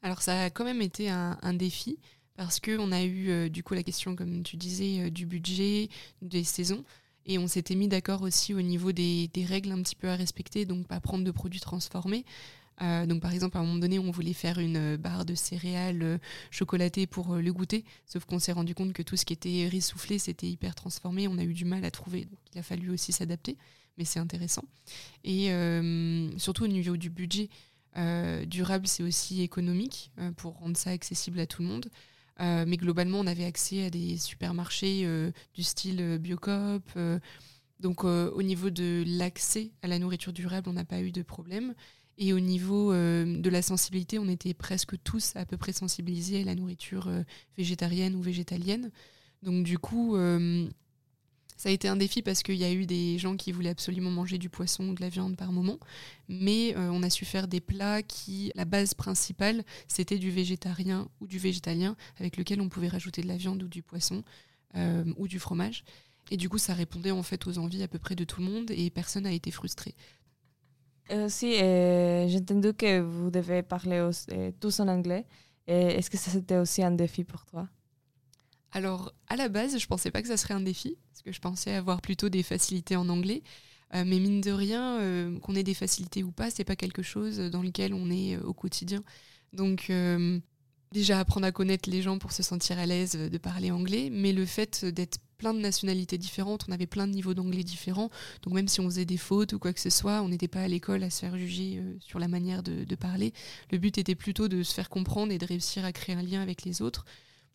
Alors, 0.00 0.22
ça 0.22 0.44
a 0.44 0.50
quand 0.50 0.64
même 0.64 0.80
été 0.80 1.10
un 1.10 1.54
défi 1.54 1.98
parce 2.36 2.60
qu'on 2.60 2.92
a 2.92 3.02
eu 3.02 3.30
euh, 3.30 3.48
du 3.48 3.62
coup 3.62 3.74
la 3.74 3.82
question, 3.82 4.14
comme 4.14 4.42
tu 4.42 4.56
disais, 4.56 5.00
euh, 5.00 5.10
du 5.10 5.26
budget, 5.26 5.88
des 6.22 6.44
saisons. 6.44 6.84
Et 7.24 7.38
on 7.38 7.48
s'était 7.48 7.74
mis 7.74 7.88
d'accord 7.88 8.22
aussi 8.22 8.54
au 8.54 8.62
niveau 8.62 8.92
des, 8.92 9.28
règles 9.48 9.72
un 9.72 9.82
petit 9.82 9.96
peu 9.96 10.08
à 10.08 10.14
respecter, 10.14 10.64
donc 10.64 10.86
pas 10.86 11.00
prendre 11.00 11.24
de 11.24 11.30
produits 11.32 11.60
transformés. 11.60 12.24
Euh, 12.82 13.06
donc 13.06 13.20
par 13.20 13.32
exemple, 13.32 13.56
à 13.56 13.60
un 13.60 13.64
moment 13.64 13.80
donné, 13.80 13.98
on 13.98 14.12
voulait 14.12 14.34
faire 14.34 14.60
une 14.60 14.96
barre 14.96 15.24
de 15.24 15.34
céréales 15.34 16.20
chocolatées 16.52 17.08
pour 17.08 17.34
le 17.34 17.52
goûter, 17.52 17.84
sauf 18.04 18.26
qu'on 18.26 18.38
s'est 18.38 18.52
rendu 18.52 18.76
compte 18.76 18.92
que 18.92 19.02
tout 19.02 19.16
ce 19.16 19.24
qui 19.24 19.32
était 19.32 19.66
riz 19.66 19.80
soufflé, 19.80 20.18
c'était 20.20 20.46
hyper 20.46 20.76
transformé. 20.76 21.26
On 21.26 21.38
a 21.38 21.42
eu 21.42 21.54
du 21.54 21.64
mal 21.64 21.84
à 21.84 21.90
trouver, 21.90 22.26
donc 22.26 22.38
il 22.54 22.58
a 22.60 22.62
fallu 22.62 22.90
aussi 22.90 23.10
s'adapter, 23.12 23.56
mais 23.98 24.04
c'est 24.04 24.20
intéressant. 24.20 24.64
Et 25.24 25.48
surtout 26.36 26.62
au 26.64 26.68
niveau 26.68 26.96
du 26.96 27.10
budget, 27.10 27.48
durable, 28.46 28.86
c'est 28.86 29.02
aussi 29.02 29.42
économique 29.42 30.12
pour 30.36 30.58
rendre 30.58 30.76
ça 30.76 30.90
accessible 30.90 31.40
à 31.40 31.46
tout 31.46 31.62
le 31.62 31.68
monde. 31.68 31.90
Euh, 32.40 32.64
mais 32.66 32.76
globalement, 32.76 33.20
on 33.20 33.26
avait 33.26 33.44
accès 33.44 33.84
à 33.84 33.90
des 33.90 34.18
supermarchés 34.18 35.02
euh, 35.04 35.30
du 35.54 35.62
style 35.62 36.00
euh, 36.00 36.18
Biocop. 36.18 36.82
donc 37.80 38.04
au 38.04 38.42
niveau 38.42 38.70
de 38.70 39.04
l'accès 39.06 39.70
à 39.82 39.88
la 39.88 39.98
nourriture 39.98 40.32
durable, 40.32 40.68
on 40.68 40.74
n'a 40.74 40.84
pas 40.84 41.00
eu 41.00 41.12
de 41.12 41.22
problème. 41.22 41.74
Et 42.18 42.32
au 42.32 42.40
niveau 42.40 42.94
de 42.94 43.50
la 43.50 43.60
sensibilité, 43.60 44.18
on 44.18 44.26
était 44.28 44.54
presque 44.54 44.94
tous 45.04 45.36
à 45.36 45.44
peu 45.44 45.58
près 45.58 45.72
sensibilisés 45.72 46.40
à 46.40 46.44
la 46.44 46.54
nourriture 46.54 47.10
végétarienne 47.58 48.14
ou 48.14 48.22
végétalienne. 48.22 48.90
Donc 49.42 49.64
du 49.64 49.78
coup, 49.78 50.16
ça 51.56 51.68
a 51.68 51.72
été 51.72 51.88
un 51.88 51.96
défi 51.96 52.22
parce 52.22 52.42
qu'il 52.42 52.56
y 52.56 52.64
a 52.64 52.72
eu 52.72 52.86
des 52.86 53.18
gens 53.18 53.36
qui 53.36 53.52
voulaient 53.52 53.70
absolument 53.70 54.10
manger 54.10 54.38
du 54.38 54.48
poisson 54.48 54.88
ou 54.88 54.94
de 54.94 55.00
la 55.00 55.08
viande 55.08 55.36
par 55.36 55.52
moment, 55.52 55.78
mais 56.28 56.76
euh, 56.76 56.90
on 56.90 57.02
a 57.02 57.10
su 57.10 57.24
faire 57.24 57.48
des 57.48 57.60
plats 57.60 58.02
qui, 58.02 58.52
la 58.54 58.64
base 58.64 58.94
principale, 58.94 59.64
c'était 59.88 60.18
du 60.18 60.30
végétarien 60.30 61.08
ou 61.20 61.26
du 61.26 61.38
végétalien 61.38 61.96
avec 62.18 62.36
lequel 62.36 62.60
on 62.60 62.68
pouvait 62.68 62.88
rajouter 62.88 63.22
de 63.22 63.28
la 63.28 63.36
viande 63.36 63.62
ou 63.62 63.68
du 63.68 63.82
poisson 63.82 64.22
euh, 64.76 65.04
ou 65.16 65.26
du 65.26 65.38
fromage. 65.38 65.84
Et 66.30 66.36
du 66.36 66.48
coup, 66.48 66.58
ça 66.58 66.74
répondait 66.74 67.12
en 67.12 67.22
fait 67.22 67.46
aux 67.46 67.56
envies 67.58 67.82
à 67.82 67.88
peu 67.88 67.98
près 67.98 68.14
de 68.14 68.24
tout 68.24 68.40
le 68.40 68.46
monde 68.46 68.70
et 68.70 68.90
personne 68.90 69.22
n'a 69.22 69.32
été 69.32 69.50
frustré. 69.50 69.94
Aussi, 71.10 71.54
euh, 71.62 72.28
j'ai 72.28 72.38
entendu 72.38 72.74
que 72.74 73.00
vous 73.00 73.30
devez 73.30 73.62
parler 73.62 74.10
euh, 74.32 74.50
tous 74.60 74.80
en 74.80 74.88
anglais. 74.88 75.24
Est-ce 75.68 76.10
que 76.10 76.16
ça 76.16 76.30
c'était 76.30 76.56
aussi 76.56 76.82
un 76.82 76.90
défi 76.90 77.24
pour 77.24 77.44
toi? 77.46 77.68
Alors, 78.76 79.14
à 79.28 79.36
la 79.36 79.48
base, 79.48 79.78
je 79.78 79.86
pensais 79.86 80.10
pas 80.10 80.20
que 80.20 80.28
ça 80.28 80.36
serait 80.36 80.52
un 80.52 80.60
défi, 80.60 80.98
parce 81.08 81.22
que 81.22 81.32
je 81.32 81.40
pensais 81.40 81.72
avoir 81.72 82.02
plutôt 82.02 82.28
des 82.28 82.42
facilités 82.42 82.94
en 82.94 83.08
anglais. 83.08 83.42
Euh, 83.94 84.04
mais 84.06 84.18
mine 84.18 84.42
de 84.42 84.50
rien, 84.50 85.00
euh, 85.00 85.38
qu'on 85.38 85.54
ait 85.54 85.62
des 85.62 85.72
facilités 85.72 86.22
ou 86.22 86.30
pas, 86.30 86.50
c'est 86.50 86.62
pas 86.62 86.76
quelque 86.76 87.00
chose 87.00 87.38
dans 87.38 87.62
lequel 87.62 87.94
on 87.94 88.10
est 88.10 88.36
euh, 88.36 88.42
au 88.42 88.52
quotidien. 88.52 89.02
Donc, 89.54 89.90
déjà 90.92 91.18
apprendre 91.18 91.46
à 91.46 91.52
connaître 91.52 91.88
les 91.88 92.02
gens 92.02 92.18
pour 92.18 92.32
se 92.32 92.42
sentir 92.42 92.78
à 92.78 92.84
l'aise 92.84 93.12
de 93.12 93.38
parler 93.38 93.70
anglais, 93.70 94.10
mais 94.12 94.34
le 94.34 94.44
fait 94.44 94.84
d'être 94.84 95.20
plein 95.38 95.54
de 95.54 95.60
nationalités 95.60 96.18
différentes, 96.18 96.66
on 96.68 96.72
avait 96.72 96.86
plein 96.86 97.06
de 97.06 97.12
niveaux 97.14 97.32
d'anglais 97.32 97.64
différents, 97.64 98.10
donc 98.42 98.52
même 98.52 98.68
si 98.68 98.80
on 98.80 98.84
faisait 98.84 99.06
des 99.06 99.16
fautes 99.16 99.54
ou 99.54 99.58
quoi 99.58 99.72
que 99.72 99.80
ce 99.80 99.88
soit, 99.88 100.20
on 100.20 100.28
n'était 100.28 100.48
pas 100.48 100.60
à 100.60 100.68
l'école 100.68 101.02
à 101.02 101.08
se 101.08 101.20
faire 101.20 101.38
juger 101.38 101.82
sur 102.00 102.18
la 102.18 102.28
manière 102.28 102.62
de, 102.62 102.94
parler. 102.96 103.32
Le 103.72 103.78
but 103.78 103.96
était 103.96 104.14
plutôt 104.14 104.48
de 104.48 104.62
se 104.62 104.74
faire 104.74 104.90
comprendre 104.90 105.32
et 105.32 105.38
de 105.38 105.46
réussir 105.46 105.86
à 105.86 105.92
créer 105.92 106.14
un 106.14 106.22
lien 106.22 106.42
avec 106.42 106.64
les 106.64 106.82
autres. 106.82 107.06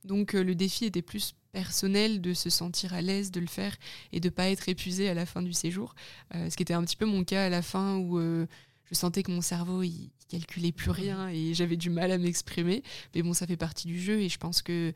Donc 0.06 0.34
le 0.34 0.56
défi 0.56 0.86
était 0.86 1.02
plus 1.02 1.34
personnel 1.52 2.22
de 2.22 2.34
se 2.34 2.50
sentir 2.50 2.94
à 2.94 3.02
l'aise 3.02 3.32
de 3.32 3.40
le 3.40 3.48
faire 3.48 3.76
et 4.12 4.20
de 4.20 4.30
pas 4.30 4.50
être 4.50 4.70
épuisé 4.70 5.10
à 5.10 5.14
la 5.14 5.26
fin 5.26 5.42
du 5.42 5.54
séjour. 5.54 5.96
Euh, 6.36 6.50
ce 6.50 6.56
qui 6.56 6.64
était 6.64 6.74
un 6.74 6.84
petit 6.84 6.96
peu 6.96 7.06
mon 7.06 7.24
cas 7.24 7.46
à 7.46 7.50
la 7.50 7.62
fin 7.62 7.98
où 7.98 8.18
euh, 8.18 8.46
je 8.90 8.96
sentais 8.96 9.24
que 9.24 9.32
mon 9.32 9.42
cerveau 9.42 9.84
il, 9.84 10.10
calculait 10.30 10.72
plus 10.72 10.92
rien 10.92 11.28
et 11.28 11.54
j'avais 11.54 11.76
du 11.76 11.90
mal 11.90 12.10
à 12.10 12.18
m'exprimer. 12.18 12.84
Mais 13.14 13.22
bon, 13.22 13.34
ça 13.34 13.46
fait 13.46 13.58
partie 13.58 13.86
du 13.86 14.00
jeu 14.00 14.22
et 14.22 14.30
je 14.30 14.38
pense 14.38 14.62
que 14.62 14.94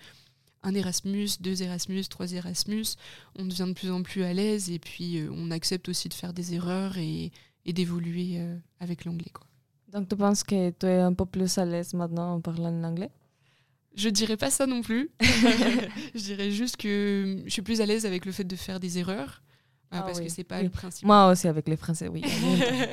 un 0.63 0.73
Erasmus, 0.73 1.27
deux 1.41 1.61
Erasmus, 1.61 2.05
trois 2.05 2.31
Erasmus, 2.31 2.85
on 3.37 3.43
devient 3.43 3.65
de 3.67 3.73
plus 3.73 3.91
en 3.91 4.01
plus 4.01 4.23
à 4.23 4.31
l'aise 4.31 4.69
et 4.69 4.79
puis 4.79 5.17
euh, 5.17 5.29
on 5.33 5.51
accepte 5.51 5.89
aussi 5.89 6.07
de 6.07 6.13
faire 6.13 6.31
des 6.31 6.53
erreurs 6.53 6.97
et, 6.97 7.33
d'évoluer 7.65 8.39
avec 8.79 9.03
l'anglais. 9.03 9.31
Donc 9.91 10.07
tu 10.07 10.15
penses 10.15 10.43
que 10.43 10.69
tu 10.69 10.85
es 10.85 10.99
un 10.99 11.13
peu 11.13 11.25
plus 11.25 11.57
à 11.57 11.65
l'aise 11.65 11.93
maintenant 11.95 12.35
en 12.35 12.39
parlant 12.39 12.69
en 12.69 12.83
anglais 12.83 13.09
je 13.95 14.09
dirais 14.09 14.37
pas 14.37 14.51
ça 14.51 14.67
non 14.67 14.81
plus. 14.81 15.09
je 15.21 16.19
dirais 16.19 16.51
juste 16.51 16.77
que 16.77 17.41
je 17.45 17.49
suis 17.49 17.61
plus 17.61 17.81
à 17.81 17.85
l'aise 17.85 18.05
avec 18.05 18.25
le 18.25 18.31
fait 18.31 18.43
de 18.43 18.55
faire 18.55 18.79
des 18.79 18.97
erreurs. 18.99 19.41
Euh, 19.93 19.97
ah 19.99 20.01
parce 20.01 20.19
que 20.19 20.29
c'est 20.29 20.43
pas 20.43 20.61
le 20.61 20.69
principe. 20.69 21.05
Moi 21.05 21.31
aussi 21.31 21.47
avec 21.47 21.67
les 21.67 21.77
Français, 21.77 22.07
oui. 22.07 22.23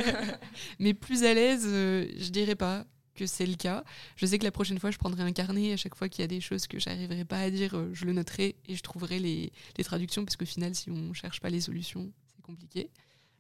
Mais 0.79 0.95
plus 0.95 1.25
à 1.25 1.35
l'aise, 1.35 1.65
euh, 1.67 2.07
je 2.19 2.29
dirais 2.29 2.55
pas 2.55 2.85
que 3.15 3.27
c'est 3.27 3.47
le 3.47 3.57
cas. 3.57 3.85
Je 4.17 4.27
sais 4.27 4.39
que 4.39 4.45
la 4.45 4.51
prochaine 4.51 4.79
fois, 4.79 4.91
je 4.91 4.99
prendrai 4.99 5.23
un 5.23 5.33
carnet. 5.33 5.73
À 5.73 5.77
chaque 5.77 5.95
fois 5.95 6.09
qu'il 6.09 6.23
y 6.23 6.25
a 6.25 6.29
des 6.29 6.41
choses 6.41 6.67
que 6.67 6.79
j'arriverai 6.79 7.25
pas 7.25 7.39
à 7.39 7.51
dire, 7.51 7.75
euh, 7.75 7.91
je 7.93 8.05
le 8.05 8.13
noterai 8.13 8.57
et 8.67 8.75
je 8.75 8.83
trouverai 8.83 9.19
les, 9.19 9.53
les 9.77 9.85
traductions. 9.85 10.25
Parce 10.25 10.37
qu'au 10.37 10.47
final, 10.47 10.75
si 10.75 10.91
on 10.91 11.13
cherche 11.13 11.41
pas 11.41 11.51
les 11.51 11.61
solutions, 11.61 12.11
c'est 12.35 12.43
compliqué. 12.43 12.91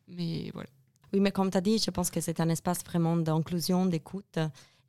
Mais 0.09 0.50
voilà. 0.52 0.69
Oui, 1.12 1.21
mais 1.21 1.31
comme 1.31 1.50
tu 1.50 1.59
as 1.59 1.61
dit, 1.61 1.78
je 1.78 1.90
pense 1.90 2.11
que 2.11 2.21
c'est 2.21 2.40
un 2.40 2.49
espace 2.49 2.83
vraiment 2.85 3.16
d'inclusion, 3.16 3.87
d'écoute 3.87 4.38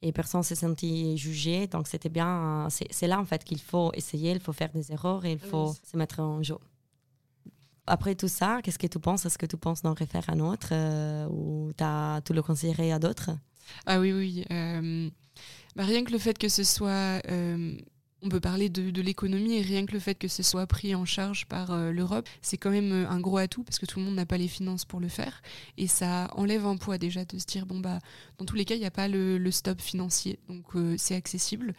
et 0.03 0.11
personne 0.11 0.41
ne 0.41 0.45
s'est 0.45 0.55
senti 0.55 1.17
jugé. 1.17 1.67
Donc 1.67 1.87
c'était 1.87 2.09
bien, 2.09 2.67
c'est 2.69 3.07
là 3.07 3.19
en 3.19 3.25
fait 3.25 3.43
qu'il 3.43 3.61
faut 3.61 3.91
essayer, 3.93 4.31
il 4.31 4.39
faut 4.39 4.53
faire 4.53 4.71
des 4.71 4.91
erreurs 4.91 5.25
et 5.25 5.31
il 5.31 5.39
faut 5.39 5.73
se 5.83 5.97
mettre 5.97 6.19
en 6.19 6.43
jeu. 6.43 6.57
Après 7.87 8.15
tout 8.15 8.27
ça, 8.27 8.59
qu'est-ce 8.61 8.79
que 8.79 8.87
tu 8.87 8.99
penses? 8.99 9.25
Est-ce 9.25 9.37
que 9.37 9.45
tu 9.45 9.57
penses 9.57 9.81
d'en 9.81 9.93
refaire 9.93 10.29
un 10.29 10.39
autre 10.39 10.69
euh, 10.71 11.27
ou 11.29 11.71
as, 11.79 12.21
tu 12.25 12.33
le 12.33 12.41
conseillerais 12.41 12.91
à 12.91 12.99
d'autres? 12.99 13.31
Ah 13.85 13.99
oui, 13.99 14.13
oui. 14.13 14.45
Euh, 14.51 15.09
bah, 15.75 15.83
rien 15.83 16.03
que 16.03 16.11
le 16.11 16.19
fait 16.19 16.37
que 16.37 16.49
ce 16.49 16.63
soit 16.63 17.21
euh, 17.29 17.75
on 18.23 18.29
peut 18.29 18.39
parler 18.39 18.69
de, 18.69 19.01
l'économie 19.01 19.55
et 19.57 19.61
rien 19.61 19.85
que 19.85 19.91
le 19.91 19.99
fait 19.99 20.15
que 20.15 20.27
ce 20.27 20.43
soit 20.43 20.65
pris 20.65 20.95
en 20.95 21.05
charge 21.05 21.45
par 21.45 21.71
euh, 21.71 21.91
l'Europe, 21.91 22.27
c'est 22.41 22.57
quand 22.57 22.71
même 22.71 22.91
euh, 22.91 23.09
un 23.09 23.19
gros 23.19 23.37
atout 23.37 23.63
parce 23.63 23.79
que 23.79 23.85
tout 23.85 23.99
le 23.99 24.05
monde 24.05 24.15
n'a 24.15 24.25
pas 24.25 24.37
les 24.37 24.47
finances 24.47 24.85
pour 24.85 25.01
le 25.01 25.09
faire 25.09 25.41
et 25.77 25.87
ça 25.87 26.29
enlève 26.35 26.65
un 26.65 26.77
poids 26.77 26.97
déjà 26.97 27.25
de 27.25 27.37
se 27.37 27.45
dire 27.45 27.65
bon 27.65 27.79
bah 27.79 27.99
dans 28.37 28.45
tous 28.45 28.55
les 28.55 28.63
cas 28.63 28.75
il 28.75 28.79
n'y 28.79 28.85
a 28.85 28.91
pas 28.91 29.09
le, 29.09 29.51
stop 29.51 29.81
financier 29.81 30.39
donc 30.47 30.63
euh, 30.75 30.95
c'est 30.97 31.15
accessible. 31.15 31.73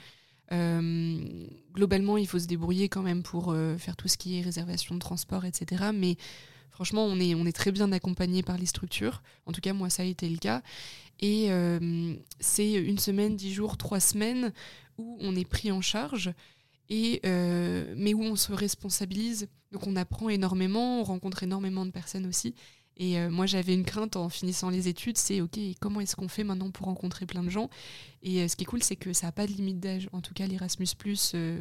globalement 1.74 2.16
il 2.18 2.28
faut 2.28 2.38
se 2.38 2.46
débrouiller 2.46 2.88
quand 2.88 3.02
même 3.02 3.22
pour 3.22 3.56
faire 3.78 3.96
tout 3.96 4.06
ce 4.06 4.16
qui 4.16 4.38
est 4.38 4.42
réservation 4.42 4.94
de 4.94 5.00
transport 5.00 5.44
etc. 5.44 5.90
Mais 5.92 6.16
franchement 6.70 7.04
on 7.06 7.18
est, 7.18 7.34
on 7.34 7.46
est 7.46 7.56
très 7.56 7.72
bien 7.72 7.90
accompagné 7.90 8.42
par 8.44 8.58
les 8.58 8.66
structures. 8.66 9.22
En 9.46 9.52
tout 9.52 9.60
cas 9.60 9.72
moi 9.72 9.90
ça 9.90 10.02
a 10.02 10.06
été 10.06 10.28
le 10.28 10.36
cas 10.36 10.62
et 11.20 11.48
c'est 12.40 12.72
une 12.72 12.98
semaine, 12.98 13.36
dix 13.36 13.52
jours, 13.52 13.76
trois 13.76 14.00
semaines 14.00 14.52
où 14.98 15.16
on 15.20 15.34
est 15.34 15.48
pris 15.48 15.72
en 15.72 15.80
charge, 15.80 16.32
et, 16.88 17.20
euh, 17.24 17.94
mais 17.96 18.14
où 18.14 18.22
on 18.22 18.36
se 18.36 18.52
responsabilise. 18.52 19.48
Donc 19.72 19.86
on 19.86 19.96
apprend 19.96 20.28
énormément, 20.28 21.00
on 21.00 21.04
rencontre 21.04 21.42
énormément 21.42 21.86
de 21.86 21.90
personnes 21.90 22.26
aussi. 22.26 22.54
Et 22.96 23.18
euh, 23.18 23.28
moi 23.28 23.46
j'avais 23.46 23.74
une 23.74 23.84
crainte 23.84 24.14
en 24.14 24.28
finissant 24.28 24.70
les 24.70 24.86
études, 24.86 25.18
c'est 25.18 25.40
ok, 25.40 25.58
comment 25.80 26.00
est-ce 26.00 26.14
qu'on 26.14 26.28
fait 26.28 26.44
maintenant 26.44 26.70
pour 26.70 26.86
rencontrer 26.86 27.26
plein 27.26 27.42
de 27.42 27.48
gens? 27.48 27.68
Et 28.22 28.40
euh, 28.40 28.46
ce 28.46 28.54
qui 28.54 28.62
est 28.62 28.66
cool, 28.66 28.84
c'est 28.84 28.94
que 28.94 29.12
ça 29.12 29.26
n'a 29.26 29.32
pas 29.32 29.48
de 29.48 29.52
limite 29.52 29.80
d'âge, 29.80 30.08
en 30.12 30.20
tout 30.20 30.32
cas 30.32 30.46
l'Erasmus 30.46 30.86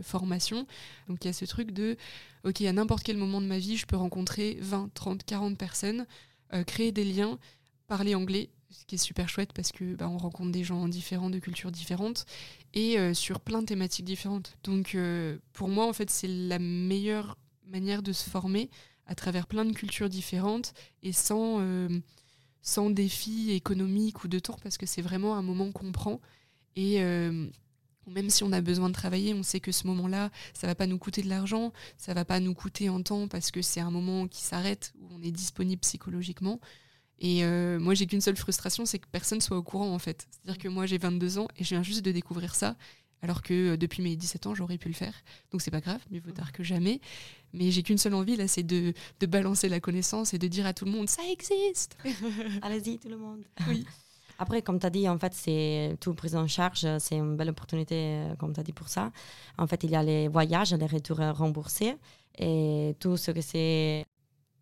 formation. 0.04 0.68
Donc 1.08 1.24
il 1.24 1.28
y 1.28 1.30
a 1.30 1.34
ce 1.34 1.46
truc 1.46 1.72
de, 1.72 1.98
ok, 2.44 2.62
à 2.62 2.74
n'importe 2.74 3.02
quel 3.04 3.18
moment 3.18 3.42
de 3.42 3.48
ma 3.48 3.58
vie, 3.58 3.78
je 3.78 3.88
peux 3.88 3.96
rencontrer 3.96 4.60
20, 4.62 4.92
30, 4.94 5.24
40 5.24 5.58
personnes, 5.58 6.06
créer 6.68 6.92
des 6.92 7.04
liens, 7.04 7.40
parler 7.88 8.14
anglais, 8.14 8.52
ce 8.74 8.86
qui 8.86 8.96
est 8.96 8.98
super 8.98 9.30
chouette 9.30 9.54
parce 9.54 9.72
que 9.72 9.96
bah, 9.96 10.10
on 10.10 10.18
rencontre 10.18 10.52
des 10.52 10.64
gens 10.64 10.88
différents, 10.88 11.30
de 11.30 11.40
cultures 11.40 11.72
différentes 11.72 12.26
et 12.74 12.98
euh, 13.00 13.14
sur 13.14 13.40
plein 13.40 13.62
de 13.62 13.68
thématiques 13.68 14.06
différentes. 14.06 14.58
Donc 14.64 14.96
euh, 14.96 15.38
pour 15.54 15.70
moi, 15.70 15.88
en 15.88 15.94
fait, 15.94 16.10
c'est 16.10 16.28
la 16.28 16.60
meilleure 16.60 17.38
manière 17.68 18.02
de 18.04 18.12
se 18.12 18.30
former 18.30 18.70
à 19.06 19.16
travers 19.16 19.48
plein 19.48 19.66
de 19.66 19.74
cultures 19.74 20.10
différentes 20.10 20.74
et 21.04 21.14
sans, 21.14 21.58
euh, 21.60 21.90
sans 22.62 22.90
défi 22.90 23.52
économique 23.52 24.24
ou 24.24 24.28
de 24.28 24.40
temps 24.40 24.58
parce 24.64 24.78
que 24.78 24.86
c'est 24.86 25.02
vraiment 25.02 25.36
un 25.36 25.42
moment 25.42 25.72
qu'on 25.72 25.92
prend 25.92 26.20
et 26.76 27.00
même 28.08 28.30
si 28.30 28.44
on 28.44 28.52
a 28.52 28.62
besoin 28.62 28.90
de 28.90 28.94
travailler, 28.94 29.34
on 29.34 29.44
sait 29.44 29.60
que 29.60 29.72
ce 29.72 29.88
moment-là, 29.88 30.32
ça 30.54 30.68
va 30.68 30.76
pas 30.76 30.88
nous 30.88 30.98
coûter 30.98 31.22
de 31.22 31.30
l'argent, 31.30 31.72
ça 31.98 32.14
va 32.14 32.26
pas 32.26 32.40
nous 32.40 32.54
coûter 32.54 32.90
en 32.90 33.02
temps 33.02 33.28
parce 33.28 33.52
que 33.52 33.62
c'est 33.62 33.80
un 33.80 33.92
moment 33.92 34.28
qui 34.28 34.42
s'arrête 34.42 34.94
où 35.00 35.08
on 35.12 35.22
est 35.22 35.32
disponible 35.32 35.82
psychologiquement. 35.82 36.60
Et 37.20 37.44
euh, 37.44 37.80
moi, 37.80 37.94
j'ai 37.94 38.06
qu'une 38.06 38.22
seule 38.22 38.36
frustration, 38.36 38.86
c'est 38.86 39.00
que 39.00 39.08
personne 39.12 39.42
soit 39.42 39.58
au 39.58 39.64
courant 39.64 39.94
en 39.94 40.00
fait. 40.00 40.28
C'est-à-dire 40.32 40.62
que 40.62 40.68
moi, 40.68 40.86
j'ai 40.86 40.98
22 40.98 41.38
ans 41.40 41.48
et 41.58 41.64
je 41.64 41.70
viens 41.70 41.84
juste 41.84 42.04
de 42.04 42.12
découvrir 42.12 42.56
ça, 42.56 42.76
alors 43.22 43.42
que 43.42 43.74
euh, 43.74 43.78
depuis 43.78 44.04
mes 44.04 44.16
17 44.16 44.48
ans, 44.48 44.56
j'aurais 44.56 44.78
pu 44.78 44.90
le 44.90 44.94
faire. 44.94 45.14
Donc 45.52 45.62
c'est 45.62 45.72
pas 45.72 45.80
grave, 45.80 46.02
mieux 46.12 46.20
vaut 46.20 46.32
tard 46.32 46.52
que 46.52 46.64
jamais. 46.64 47.00
Mais 47.54 47.72
j'ai 47.72 47.84
qu'une 47.84 47.98
seule 47.98 48.16
envie 48.16 48.36
là, 48.36 48.48
c'est 48.48 48.64
de, 48.64 48.94
de, 49.20 49.26
balancer 49.26 49.70
la 49.70 49.80
connaissance 49.80 50.34
et 50.34 50.40
de 50.40 50.48
dire 50.48 50.66
à 50.66 50.74
tout 50.74 50.86
le 50.86 50.92
monde, 50.92 51.08
ça 51.08 51.22
existe. 51.32 51.98
Allez-y 52.62 53.00
tout 53.00 53.10
le 53.10 53.18
monde. 53.18 53.44
Oui. 53.68 53.86
Après, 54.40 54.62
comme 54.64 54.80
tu 54.80 54.86
as 54.86 54.90
dit, 54.90 55.08
en 55.08 55.18
fait, 55.20 55.34
c'est 55.34 55.96
tout 56.02 56.14
pris 56.16 56.36
en 56.36 56.48
charge. 56.48 56.88
C'est 56.98 57.16
une 57.16 57.38
belle 57.38 57.52
opportunité, 57.52 57.96
euh, 57.96 58.36
comme 58.36 58.52
tu 58.52 58.60
as 58.60 58.64
dit, 58.64 58.74
pour 58.74 58.90
ça. 58.90 59.12
En 59.60 59.68
fait, 59.68 59.84
il 59.84 59.92
y 59.92 59.96
a 59.96 60.04
les 60.04 60.28
voyages, 60.28 60.74
les 60.74 60.86
retours 60.88 61.20
remboursés 61.20 61.96
et 62.40 62.96
tout 63.00 63.16
ce 63.16 63.32
que 63.32 63.42
c'est 63.42 64.06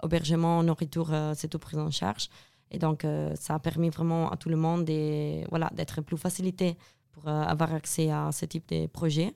hébergement, 0.04 0.64
nourriture, 0.64 1.12
c'est 1.36 1.48
tout 1.48 1.60
pris 1.60 1.78
en 1.78 1.92
charge. 1.92 2.30
Et 2.72 2.80
donc, 2.80 3.06
euh, 3.06 3.36
ça 3.36 3.56
a 3.56 3.60
permis 3.60 3.90
vraiment 3.90 4.32
à 4.32 4.38
tout 4.38 4.50
le 4.50 4.56
monde 4.56 4.90
voilà, 5.50 5.70
d'être 5.74 6.02
plus 6.02 6.18
facilité 6.18 6.78
pour 7.12 7.28
euh, 7.28 7.44
avoir 7.44 7.74
accès 7.74 8.10
à 8.10 8.32
ce 8.32 8.46
type 8.46 8.68
de 8.70 8.88
projet. 8.88 9.34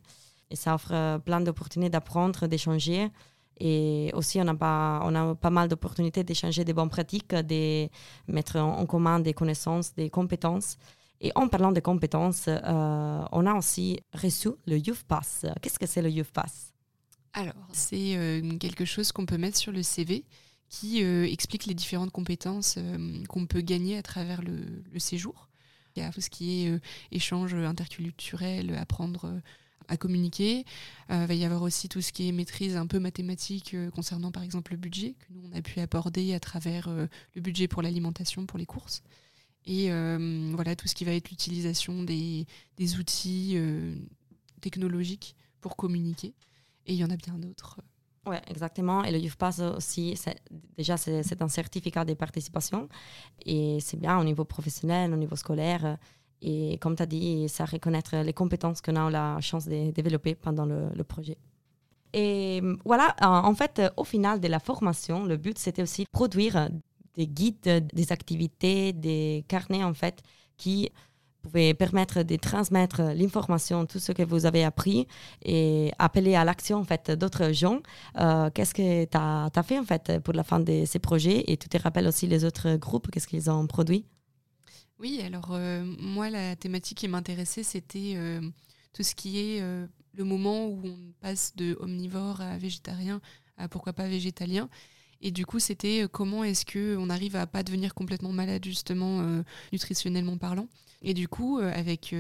Et 0.50 0.56
ça 0.56 0.76
offre 0.76 0.94
euh, 0.94 1.20
plein 1.20 1.42
d'opportunités 1.42 1.90
d'apprendre, 1.90 2.48
d'échanger. 2.48 3.10
Et 3.60 4.10
aussi, 4.14 4.40
on 4.42 4.48
a 4.48 4.56
pas, 4.56 5.02
on 5.04 5.14
a 5.16 5.36
pas 5.36 5.50
mal 5.50 5.68
d'opportunités 5.68 6.24
d'échanger 6.24 6.64
des 6.64 6.74
bonnes 6.74 6.90
pratiques, 6.90 7.36
de 7.36 7.90
mettre 8.28 8.58
en, 8.58 8.86
commun 8.86 9.20
des 9.20 9.34
connaissances, 9.34 9.94
des 9.96 10.10
compétences. 10.10 10.78
Et 11.22 11.32
en 11.36 11.48
parlant 11.48 11.72
de 11.72 11.80
compétences, 11.80 12.48
on 12.48 13.46
a 13.46 13.54
aussi 13.58 14.02
reçu 14.14 14.50
le 14.68 14.78
Youth 14.78 15.04
Pass. 15.08 15.46
Qu'est-ce 15.62 15.80
que 15.80 15.88
c'est 15.88 16.02
le 16.02 16.10
Youth 16.10 16.32
Pass? 16.32 16.74
Alors, 17.32 17.54
c'est 17.72 18.42
quelque 18.60 18.84
chose 18.84 19.14
qu'on 19.14 19.26
peut 19.26 19.38
mettre 19.38 19.58
sur 19.58 19.72
le 19.72 19.84
CV 19.84 20.26
qui 20.70 21.04
euh, 21.04 21.26
explique 21.26 21.66
les 21.66 21.74
différentes 21.74 22.12
compétences 22.12 22.76
euh, 22.78 23.24
qu'on 23.26 23.46
peut 23.46 23.62
gagner 23.62 23.98
à 23.98 24.02
travers 24.02 24.42
le, 24.42 25.00
séjour. 25.00 25.50
Il 25.96 26.04
y 26.04 26.06
a 26.06 26.12
tout 26.12 26.22
ce 26.22 26.30
qui 26.30 26.66
est 26.66 26.72
euh, 26.72 26.80
échange 27.12 27.54
interculturel, 27.54 28.76
apprendre 28.76 29.42
à 29.88 29.98
communiquer. 29.98 30.66
il 31.10 31.26
va 31.28 31.34
y 31.36 31.46
avoir 31.46 31.62
aussi 31.62 31.88
tout 31.88 32.02
ce 32.02 32.12
qui 32.12 32.28
est 32.28 32.32
maîtrise 32.32 32.76
un 32.76 32.88
peu 32.88 33.00
mathématique 33.00 33.76
concernant 33.94 34.32
par 34.32 34.42
exemple 34.42 34.72
le 34.72 34.78
budget, 34.78 35.14
que 35.14 35.26
nous 35.32 35.48
on 35.48 35.56
a 35.56 35.62
pu 35.62 35.80
aborder 35.80 36.34
à 36.34 36.40
travers 36.40 36.90
le 36.90 37.42
budget 37.42 37.68
pour 37.68 37.84
l'alimentation, 37.84 38.48
pour 38.48 38.58
les 38.58 38.66
courses. 38.66 39.04
Et 39.68 39.92
voilà 40.54 40.76
tout 40.76 40.88
ce 40.88 40.96
qui 40.96 41.06
va 41.06 41.12
être 41.12 41.30
l'utilisation 41.30 42.02
des, 42.02 42.48
des 42.78 42.98
outils 42.98 43.60
technologiques 44.60 45.36
pour 45.62 45.76
communiquer. 45.76 46.34
Et 46.88 46.94
il 46.94 46.98
y 46.98 47.04
en 47.04 47.12
a 47.12 47.18
bien 47.18 47.38
d'autres. 47.38 47.80
Oui, 48.28 48.38
exactement. 48.48 49.04
Et 49.04 49.12
le 49.12 49.20
Youth 49.20 49.36
aussi, 49.78 50.20
déjà, 50.78 50.98
c'est 50.98 51.42
un 51.42 51.48
certificat 51.48 52.06
de 52.06 52.14
participation. 52.16 52.90
Et 53.46 53.80
c'est 53.82 53.98
bien 53.98 54.20
au 54.20 54.24
niveau 54.24 54.46
professionnel, 54.46 55.14
au 55.14 55.18
niveau 55.18 55.36
scolaire. 55.36 55.98
Et 56.42 56.78
comme 56.80 56.96
tu 56.96 57.04
as 57.04 57.06
dit, 57.06 57.48
ça 57.50 57.66
reconnaître 57.66 58.16
les 58.18 58.34
compétences 58.34 58.82
qu'on 58.82 58.96
a 58.96 59.10
la 59.10 59.40
chance 59.42 59.68
de 59.68 59.92
développer 59.92 60.36
pendant 60.36 60.66
le, 60.66 61.04
projet. 61.04 61.38
Et 62.14 62.62
voilà, 62.84 63.16
en 63.22 63.54
fait, 63.54 63.82
au 63.98 64.04
final 64.04 64.40
de 64.40 64.48
la 64.48 64.60
formation, 64.60 65.26
le 65.26 65.38
but, 65.38 65.60
c'était 65.60 65.84
aussi 65.84 66.04
de 66.04 66.10
produire 66.10 66.70
des 67.14 67.28
guides, 67.28 67.88
des 67.94 68.12
activités, 68.12 68.92
des 68.94 69.46
carnets, 69.48 69.84
en 69.84 69.94
fait, 69.94 70.22
qui 70.58 70.90
pouvaient 71.46 71.74
permettre 71.76 72.24
de 72.24 72.36
transmettre 72.38 73.02
l'information, 73.14 73.86
tout 73.86 74.00
ce 74.00 74.12
que 74.12 74.24
vous 74.24 74.46
avez 74.46 74.64
appris 74.64 75.08
et 75.44 75.92
appeler 76.00 76.36
à 76.36 76.44
l'action 76.44 76.78
en 76.80 76.84
fait 76.84 77.12
d'autres 77.12 77.52
gens. 77.52 77.80
Euh, 78.20 78.50
qu'est-ce 78.54 78.74
que 78.74 79.06
tu 79.06 79.18
as, 79.18 79.50
as, 79.56 79.64
fait 79.64 79.78
en 79.78 79.84
fait 79.84 80.20
pour 80.24 80.34
la 80.34 80.44
fin 80.44 80.60
de 80.60 80.84
ces 80.86 81.00
projets? 81.00 81.44
Et 81.48 81.58
tu 81.58 81.70
te 81.70 81.78
rappelles 81.78 82.08
aussi 82.08 82.26
les 82.28 82.46
autres 82.46 82.76
groupes, 82.78 83.12
qu'est-ce 83.12 83.28
qu'ils 83.28 83.50
ont 83.50 83.68
produit? 83.68 84.06
Oui, 85.00 85.22
alors 85.24 85.50
euh, 85.52 85.84
moi 86.00 86.30
la 86.30 86.56
thématique 86.56 86.98
qui 87.00 87.08
m'intéressait 87.08 87.64
c'était 87.64 88.14
euh, 88.16 88.42
tout 88.94 89.04
ce 89.04 89.14
qui 89.14 89.40
est 89.40 89.62
le 89.62 90.24
moment 90.24 90.68
où 90.68 90.82
on 90.86 90.98
passe 91.22 91.56
de 91.56 91.78
omnivore 91.80 92.42
à 92.42 92.58
végétarien 92.58 93.22
à 93.58 93.68
pourquoi 93.68 93.94
pas 93.94 94.08
végétalien. 94.08 94.70
Et 95.22 95.32
du 95.32 95.46
coup, 95.46 95.60
c'était 95.60 96.04
euh, 96.04 96.08
comment 96.08 96.44
est-ce 96.44 96.66
qu'on 96.66 97.10
arrive 97.10 97.36
à 97.36 97.48
pas 97.48 97.64
devenir 97.64 97.94
complètement 97.94 98.32
malade, 98.32 98.64
justement, 98.64 99.22
euh, 99.22 99.44
nutritionnellement 99.72 100.38
parlant. 100.38 100.68
Et 101.02 101.14
du 101.14 101.28
coup, 101.28 101.60
euh, 101.60 101.72
avec 101.74 102.16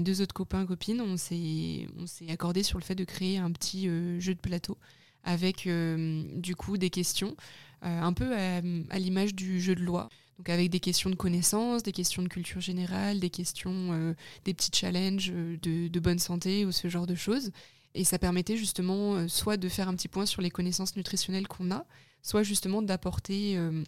deux 0.00 0.20
autres 0.20 0.34
copains, 0.34 0.64
copines, 0.64 1.00
on 1.00 1.16
s'est 1.16 1.88
accordé 2.28 2.62
sur 2.62 2.78
le 2.78 2.84
fait 2.84 2.94
de 2.94 3.04
créer 3.04 3.38
un 3.38 3.50
petit 3.50 3.88
jeu 4.20 4.34
de 4.34 4.38
plateau 4.38 4.78
avec, 5.24 5.68
du 5.68 6.54
coup, 6.54 6.76
des 6.76 6.90
questions, 6.90 7.36
un 7.80 8.12
peu 8.12 8.36
à, 8.36 8.60
l'image 8.98 9.34
du 9.34 9.60
jeu 9.60 9.74
de 9.74 9.80
loi. 9.80 10.08
Donc 10.38 10.50
avec 10.50 10.70
des 10.70 10.78
questions 10.78 11.10
de 11.10 11.16
connaissances, 11.16 11.82
des 11.82 11.90
questions 11.90 12.22
de 12.22 12.28
culture 12.28 12.60
générale, 12.60 13.18
des 13.18 13.30
questions, 13.30 14.14
des 14.44 14.54
petits 14.54 14.70
challenges 14.72 15.32
de, 15.32 15.88
de 15.88 16.00
bonne 16.00 16.20
santé 16.20 16.64
ou 16.64 16.70
ce 16.70 16.86
genre 16.88 17.08
de 17.08 17.16
choses. 17.16 17.50
Et 17.94 18.04
ça 18.04 18.18
permettait 18.18 18.56
justement 18.56 19.14
euh, 19.14 19.28
soit 19.28 19.56
de 19.56 19.68
faire 19.68 19.88
un 19.88 19.94
petit 19.94 20.08
point 20.08 20.26
sur 20.26 20.42
les 20.42 20.50
connaissances 20.50 20.96
nutritionnelles 20.96 21.48
qu'on 21.48 21.70
a, 21.70 21.84
soit 22.22 22.42
justement 22.42 22.82
d'apporter 22.82 23.56
euh, 23.56 23.82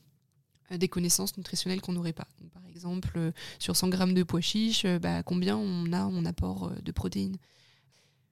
des 0.71 0.89
connaissances 0.89 1.37
nutritionnelles 1.37 1.81
qu'on 1.81 1.93
n'aurait 1.93 2.13
pas. 2.13 2.29
par 2.53 2.67
exemple, 2.69 3.13
euh, 3.17 3.33
sur 3.59 3.77
100 3.77 3.89
grammes 3.89 4.15
de 4.15 4.23
pois 4.23 4.41
chiches, 4.41 4.87
bah, 5.01 5.23
combien 5.23 5.57
on 5.57 5.93
a 5.93 6.05
en 6.05 6.25
apport 6.25 6.71
de 6.83 6.93
protéines? 6.93 7.37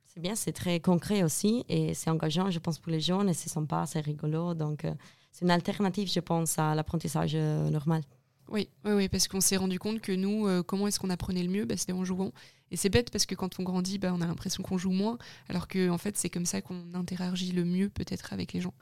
C'est 0.07 0.21
bien, 0.21 0.35
c'est 0.35 0.53
très 0.53 0.79
concret 0.79 1.23
aussi 1.23 1.65
et 1.71 1.95
c'est 1.95 2.11
engageant, 2.11 2.51
je 2.51 2.59
pense, 2.59 2.79
pour 2.79 2.93
les 2.93 3.01
jeunes 3.01 3.31
et 3.31 3.35
c'est 3.35 3.49
sympa, 3.49 3.87
c'est 3.87 4.01
rigolo. 4.01 4.53
Donc, 4.53 4.87
c'est 5.31 5.47
une 5.47 5.51
alternative, 5.51 6.13
je 6.13 6.21
pense, 6.21 6.59
à 6.59 6.75
l'apprentissage 6.75 7.35
normal. 7.35 8.03
Oui, 8.49 8.69
oui, 8.85 9.09
parce 9.09 9.29
qu'on 9.29 9.41
s'est 9.41 9.57
rendu 9.57 9.79
compte 9.79 10.01
que 10.01 10.13
nous, 10.13 10.63
comment 10.65 10.87
est-ce 10.87 11.01
qu'on 11.01 11.11
apprenait 11.11 11.43
le 11.43 11.49
mieux? 11.49 11.65
Bah, 11.65 11.77
C'était 11.77 11.93
en 11.93 12.05
jouant. 12.05 12.33
Et 12.71 12.77
c'est 12.77 12.89
bête 12.89 13.11
parce 13.11 13.27
que 13.27 13.35
quand 13.35 13.61
on 13.61 13.63
grandit, 13.63 13.99
bah, 13.99 14.13
on 14.15 14.21
a 14.23 14.27
l'impression 14.27 14.63
qu'on 14.63 14.79
joue 14.79 14.93
moins, 14.93 15.19
alors 15.49 15.69
que 15.69 15.91
en 15.91 15.99
fait, 15.99 16.17
c'est 16.17 16.31
comme 16.31 16.47
ça 16.47 16.63
qu'on 16.63 16.95
interagit 16.95 17.53
le 17.53 17.65
mieux 17.65 17.91
peut-être 17.91 18.33
avec 18.33 18.53
les 18.55 18.61
gens. 18.61 18.75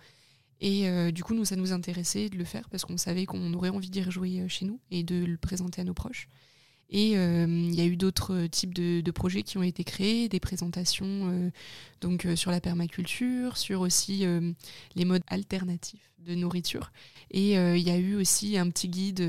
Et 0.61 0.89
euh, 0.89 1.11
du 1.11 1.25
coup, 1.25 1.35
nous, 1.35 1.45
ça 1.45 1.57
nous 1.57 1.73
intéressait 1.73 2.29
de 2.29 2.37
le 2.37 2.45
faire 2.45 2.69
parce 2.69 2.85
qu'on 2.85 2.99
savait 2.99 3.27
qu'on 3.27 3.53
aurait 3.55 3.71
envie 3.71 3.91
d'y 3.91 4.03
rejouer 4.03 4.41
euh, 4.41 4.49
chez 4.49 4.67
nous 4.67 4.79
et 4.91 5.03
de 5.03 5.25
le 5.25 5.37
présenter 5.37 5.81
à 5.81 5.85
nos 5.85 5.95
proches. 5.95 6.29
Et 6.91 7.17
euh, 7.17 7.47
il 7.49 7.75
y 7.75 7.81
a 7.81 7.87
eu 7.87 7.97
d'autres 7.97 8.47
types 8.47 8.75
de, 8.75 9.11
projets 9.11 9.43
qui 9.43 9.59
ont 9.59 9.63
été 9.63 9.85
créés, 9.85 10.29
des 10.29 10.41
présentations 10.41 11.51
donc 12.01 12.27
sur 12.35 12.51
la 12.51 12.61
permaculture, 12.61 13.57
sur 13.57 13.81
aussi 13.81 14.27
les 14.97 15.05
modes 15.05 15.23
alternatifs 15.29 16.11
de 16.25 16.35
nourriture. 16.35 16.93
Et 17.31 17.57
euh, 17.57 17.77
il 17.77 17.87
y 17.87 17.91
a 17.91 17.97
eu 17.97 18.17
aussi 18.17 18.59
un 18.59 18.69
petit 18.71 18.89
guide 18.89 19.21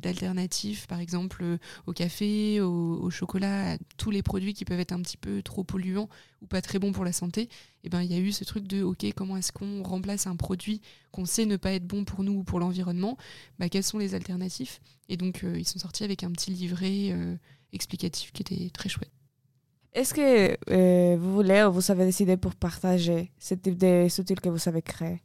d'alternatives, 0.00 0.86
par 0.86 0.98
exemple 0.98 1.42
euh, 1.42 1.58
au 1.86 1.92
café, 1.92 2.60
au, 2.60 3.08
chocolat, 3.10 3.72
à 3.72 3.78
tous 3.96 4.10
les 4.10 4.22
produits 4.22 4.52
qui 4.52 4.64
peuvent 4.64 4.80
être 4.80 4.92
un 4.92 5.00
petit 5.00 5.16
peu 5.16 5.42
trop 5.42 5.62
polluants 5.62 6.08
ou 6.42 6.46
pas 6.46 6.60
très 6.60 6.78
bons 6.78 6.92
pour 6.92 7.04
la 7.04 7.12
santé. 7.12 7.48
Et 7.84 7.88
ben 7.88 8.02
il 8.02 8.10
y 8.10 8.14
a 8.14 8.18
eu 8.18 8.32
ce 8.32 8.44
truc 8.44 8.66
de 8.66 8.82
ok 8.82 9.06
comment 9.14 9.36
est-ce 9.36 9.52
qu'on 9.52 9.82
remplace 9.82 10.26
un 10.26 10.36
produit 10.36 10.82
qu'on 11.12 11.24
sait 11.24 11.46
ne 11.46 11.56
pas 11.56 11.72
être 11.72 11.86
bon 11.86 12.04
pour 12.04 12.24
nous 12.24 12.32
ou 12.32 12.44
pour 12.44 12.58
l'environnement? 12.58 13.16
Bah, 13.58 13.68
Quelles 13.68 13.84
sont 13.84 13.98
les 13.98 14.14
alternatives 14.14 14.78
Et 15.08 15.16
donc 15.16 15.44
euh, 15.44 15.58
ils 15.58 15.66
sont 15.66 15.78
sortis 15.78 16.04
avec 16.04 16.24
un 16.24 16.32
petit 16.32 16.50
livret 16.50 17.16
explicatif 17.72 18.32
qui 18.32 18.42
était 18.42 18.70
très 18.70 18.88
chouette. 18.88 19.12
Est-ce 19.92 20.14
que 20.14 21.16
vous 21.16 21.34
voulez 21.34 21.64
ou 21.64 21.72
vous 21.72 21.90
avez 21.90 22.04
décidé 22.04 22.36
pour 22.36 22.54
partager 22.54 23.30
ce 23.38 23.54
type 23.54 23.78
de 23.78 24.08
que 24.08 24.48
vous 24.48 24.68
avez 24.68 24.82
créé? 24.82 25.22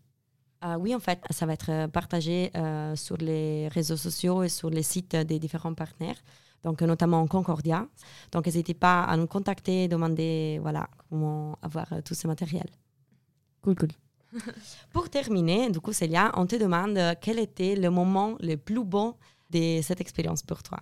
Ah 0.67 0.79
oui, 0.79 0.95
en 0.95 0.99
fait, 0.99 1.19
ça 1.29 1.45
va 1.45 1.53
être 1.53 1.69
euh, 1.69 1.87
partagé 1.87 2.49
euh, 2.55 2.95
sur 2.95 3.17
les 3.17 3.67
réseaux 3.67 3.97
sociaux 3.97 4.41
et 4.41 4.49
sur 4.49 4.71
les 4.71 4.81
sites 4.81 5.15
des 5.15 5.37
différents 5.37 5.75
partenaires, 5.75 6.19
donc 6.63 6.81
notamment 6.81 7.27
Concordia. 7.27 7.87
Donc 8.31 8.47
n'hésitez 8.47 8.73
pas 8.73 9.03
à 9.03 9.15
nous 9.15 9.27
contacter, 9.27 9.87
demander 9.87 10.57
voilà, 10.63 10.89
comment 11.07 11.59
avoir 11.61 11.93
euh, 11.93 12.01
tout 12.01 12.15
ce 12.15 12.25
matériel. 12.25 12.65
Cool, 13.61 13.75
cool. 13.75 13.89
Pour 14.91 15.07
terminer, 15.07 15.69
du 15.69 15.79
coup, 15.79 15.93
Célia, 15.93 16.31
on 16.35 16.47
te 16.47 16.55
demande 16.55 16.99
quel 17.21 17.37
était 17.37 17.75
le 17.75 17.91
moment 17.91 18.35
le 18.39 18.55
plus 18.55 18.83
bon 18.83 19.13
de 19.51 19.81
cette 19.83 20.01
expérience 20.01 20.41
pour 20.41 20.63
toi? 20.63 20.79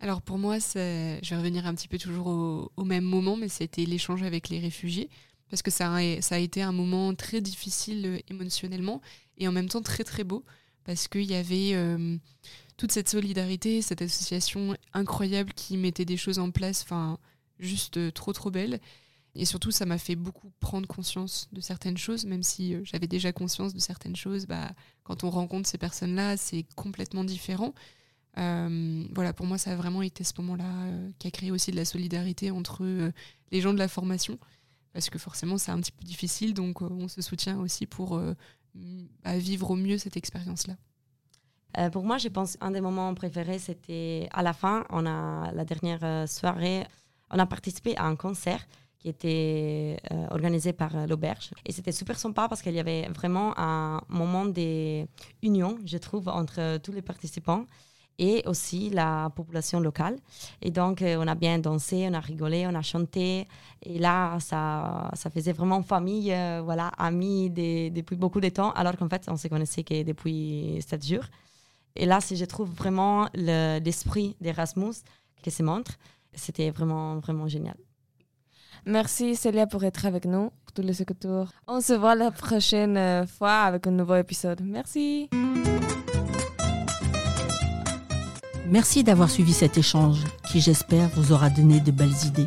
Alors 0.00 0.22
pour 0.22 0.38
moi, 0.38 0.58
je 0.58 1.28
vais 1.28 1.36
revenir 1.36 1.66
un 1.66 1.74
petit 1.74 1.88
peu 1.88 1.98
toujours 1.98 2.26
au, 2.26 2.72
au 2.78 2.84
même 2.84 3.04
moment, 3.04 3.36
mais 3.36 3.48
c'était 3.48 3.84
l'échange 3.84 4.22
avec 4.22 4.48
les 4.48 4.60
réfugiés 4.60 5.10
parce 5.52 5.60
que 5.60 5.70
ça 5.70 5.92
a, 5.94 6.38
été 6.38 6.62
un 6.62 6.72
moment 6.72 7.14
très 7.14 7.42
difficile 7.42 8.06
euh, 8.06 8.18
émotionnellement 8.30 9.02
et 9.36 9.46
en 9.46 9.52
même 9.52 9.68
temps 9.68 9.82
très 9.82 10.02
très 10.02 10.24
beau 10.24 10.46
parce 10.84 11.08
qu'il 11.08 11.30
y 11.30 11.34
avait 11.34 11.72
euh, 11.74 12.16
toute 12.78 12.90
cette 12.90 13.10
solidarité, 13.10 13.82
cette 13.82 14.00
association 14.00 14.74
incroyable 14.94 15.52
qui 15.52 15.76
mettait 15.76 16.06
des 16.06 16.16
choses 16.16 16.38
en 16.38 16.50
place, 16.50 16.80
enfin 16.84 17.18
juste 17.58 17.98
euh, 17.98 18.10
trop 18.10 18.32
trop 18.32 18.50
belle. 18.50 18.80
Et 19.34 19.44
surtout, 19.44 19.70
ça 19.70 19.84
m'a 19.84 19.98
fait 19.98 20.16
beaucoup 20.16 20.50
prendre 20.58 20.88
conscience 20.88 21.50
de 21.52 21.60
certaines 21.60 21.98
choses, 21.98 22.24
même 22.24 22.42
si 22.42 22.74
j'avais 22.84 23.06
déjà 23.06 23.30
conscience 23.30 23.74
de 23.74 23.78
certaines 23.78 24.16
choses. 24.16 24.46
Bah, 24.46 24.72
quand 25.04 25.22
on 25.22 25.28
rencontre 25.28 25.68
ces 25.68 25.78
personnes-là, 25.78 26.38
c'est 26.38 26.64
complètement 26.76 27.24
différent. 27.24 27.74
voilà, 28.36 29.34
pour 29.34 29.44
moi, 29.44 29.58
ça 29.58 29.72
a 29.72 29.76
vraiment 29.76 30.00
été 30.00 30.24
ce 30.24 30.32
moment-là 30.38 30.70
qui 31.18 31.28
a 31.28 31.30
créé 31.30 31.50
aussi 31.50 31.70
de 31.70 31.76
la 31.76 31.86
solidarité 31.86 32.50
entre 32.50 33.12
les 33.50 33.60
gens 33.62 33.72
de 33.72 33.78
la 33.78 33.88
formation 33.88 34.38
parce 34.92 35.10
que 35.10 35.18
forcément 35.18 35.58
c'est 35.58 35.70
un 35.70 35.80
petit 35.80 35.92
peu 35.92 36.04
difficile, 36.04 36.54
donc 36.54 36.82
euh, 36.82 36.88
on 36.90 37.08
se 37.08 37.22
soutient 37.22 37.58
aussi 37.58 37.86
pour 37.86 38.16
euh, 38.16 38.34
vivre 39.24 39.70
au 39.70 39.76
mieux 39.76 39.98
cette 39.98 40.16
expérience-là. 40.16 40.74
Euh, 41.78 41.88
pour 41.88 42.04
moi, 42.04 42.18
je 42.18 42.28
pense 42.28 42.58
un 42.60 42.70
des 42.70 42.82
moments 42.82 43.14
préférés, 43.14 43.58
c'était 43.58 44.28
à 44.32 44.42
la 44.42 44.52
fin, 44.52 44.84
on 44.90 45.06
a 45.06 45.50
la 45.52 45.64
dernière 45.64 46.28
soirée, 46.28 46.86
on 47.30 47.38
a 47.38 47.46
participé 47.46 47.96
à 47.96 48.04
un 48.04 48.16
concert 48.16 48.66
qui 48.98 49.08
était 49.08 49.96
organisé 50.30 50.72
par 50.72 51.08
l'auberge. 51.08 51.50
Et 51.66 51.72
c'était 51.72 51.90
super 51.90 52.18
sympa 52.20 52.46
parce 52.46 52.62
qu'il 52.62 52.74
y 52.74 52.78
avait 52.78 53.08
vraiment 53.08 53.52
un 53.58 54.00
moment 54.08 54.44
d'union, 54.44 55.78
je 55.84 55.98
trouve, 55.98 56.28
entre 56.28 56.76
tous 56.78 56.92
les 56.92 57.02
participants 57.02 57.64
et 58.18 58.42
aussi 58.46 58.90
la 58.90 59.30
population 59.34 59.80
locale. 59.80 60.16
Et 60.60 60.70
donc, 60.70 61.02
euh, 61.02 61.16
on 61.18 61.26
a 61.26 61.34
bien 61.34 61.58
dansé, 61.58 62.06
on 62.10 62.14
a 62.14 62.20
rigolé, 62.20 62.66
on 62.66 62.74
a 62.74 62.82
chanté. 62.82 63.48
Et 63.82 63.98
là, 63.98 64.38
ça, 64.40 65.10
ça 65.14 65.30
faisait 65.30 65.52
vraiment 65.52 65.82
famille, 65.82 66.32
euh, 66.32 66.62
voilà, 66.64 66.88
amis 66.98 67.50
depuis 67.50 68.16
beaucoup 68.16 68.40
de 68.40 68.48
temps, 68.48 68.72
alors 68.72 68.96
qu'en 68.96 69.08
fait, 69.08 69.24
on 69.28 69.36
se 69.36 69.48
connaissait 69.48 69.82
que 69.82 70.02
depuis 70.02 70.78
sept 70.86 71.06
jours. 71.06 71.24
Et 71.96 72.06
là, 72.06 72.20
si 72.20 72.36
je 72.36 72.44
trouve 72.44 72.70
vraiment 72.70 73.28
l'esprit 73.34 74.36
d'Erasmus 74.40 74.94
qui 75.42 75.50
se 75.50 75.62
montre, 75.62 75.92
c'était 76.34 76.70
vraiment, 76.70 77.18
vraiment 77.18 77.48
génial. 77.48 77.76
Merci 78.84 79.36
Célia 79.36 79.66
pour 79.66 79.84
être 79.84 80.06
avec 80.06 80.24
nous, 80.24 80.50
pour 80.64 80.72
tous 80.74 80.82
les 80.82 80.94
secours. 80.94 81.48
On 81.68 81.80
se 81.80 81.92
voit 81.92 82.14
la 82.14 82.30
prochaine 82.30 82.96
euh, 82.96 83.26
fois 83.26 83.60
avec 83.62 83.86
un 83.86 83.92
nouveau 83.92 84.16
épisode. 84.16 84.60
Merci. 84.64 85.28
Merci 88.68 89.02
d'avoir 89.02 89.28
suivi 89.30 89.52
cet 89.52 89.76
échange 89.76 90.18
qui, 90.50 90.60
j'espère, 90.60 91.08
vous 91.16 91.32
aura 91.32 91.50
donné 91.50 91.80
de 91.80 91.90
belles 91.90 92.14
idées. 92.24 92.46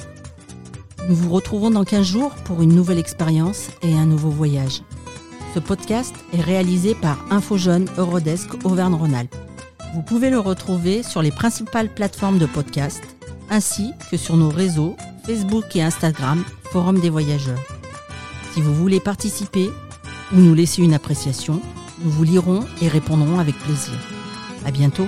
Nous 1.09 1.15
vous 1.15 1.29
retrouvons 1.29 1.69
dans 1.69 1.83
15 1.83 2.05
jours 2.05 2.31
pour 2.45 2.61
une 2.61 2.73
nouvelle 2.73 2.97
expérience 2.97 3.69
et 3.81 3.93
un 3.93 4.05
nouveau 4.05 4.29
voyage. 4.29 4.81
Ce 5.53 5.59
podcast 5.59 6.15
est 6.33 6.41
réalisé 6.41 6.95
par 6.95 7.17
InfoJeune 7.31 7.87
Eurodesk 7.97 8.65
Auvergne-Rhône-Alpes. 8.65 9.35
Vous 9.93 10.01
pouvez 10.01 10.29
le 10.29 10.39
retrouver 10.39 11.03
sur 11.03 11.21
les 11.21 11.31
principales 11.31 11.93
plateformes 11.93 12.39
de 12.39 12.45
podcast 12.45 13.03
ainsi 13.49 13.91
que 14.09 14.17
sur 14.17 14.35
nos 14.35 14.49
réseaux 14.49 14.95
Facebook 15.25 15.75
et 15.75 15.83
Instagram 15.83 16.43
Forum 16.71 16.99
des 16.99 17.09
voyageurs. 17.09 17.59
Si 18.53 18.61
vous 18.61 18.73
voulez 18.73 18.99
participer 18.99 19.69
ou 20.33 20.37
nous 20.37 20.55
laisser 20.55 20.81
une 20.81 20.93
appréciation, 20.93 21.61
nous 22.03 22.09
vous 22.09 22.23
lirons 22.23 22.65
et 22.81 22.87
répondrons 22.87 23.39
avec 23.39 23.57
plaisir. 23.59 23.93
À 24.65 24.71
bientôt 24.71 25.07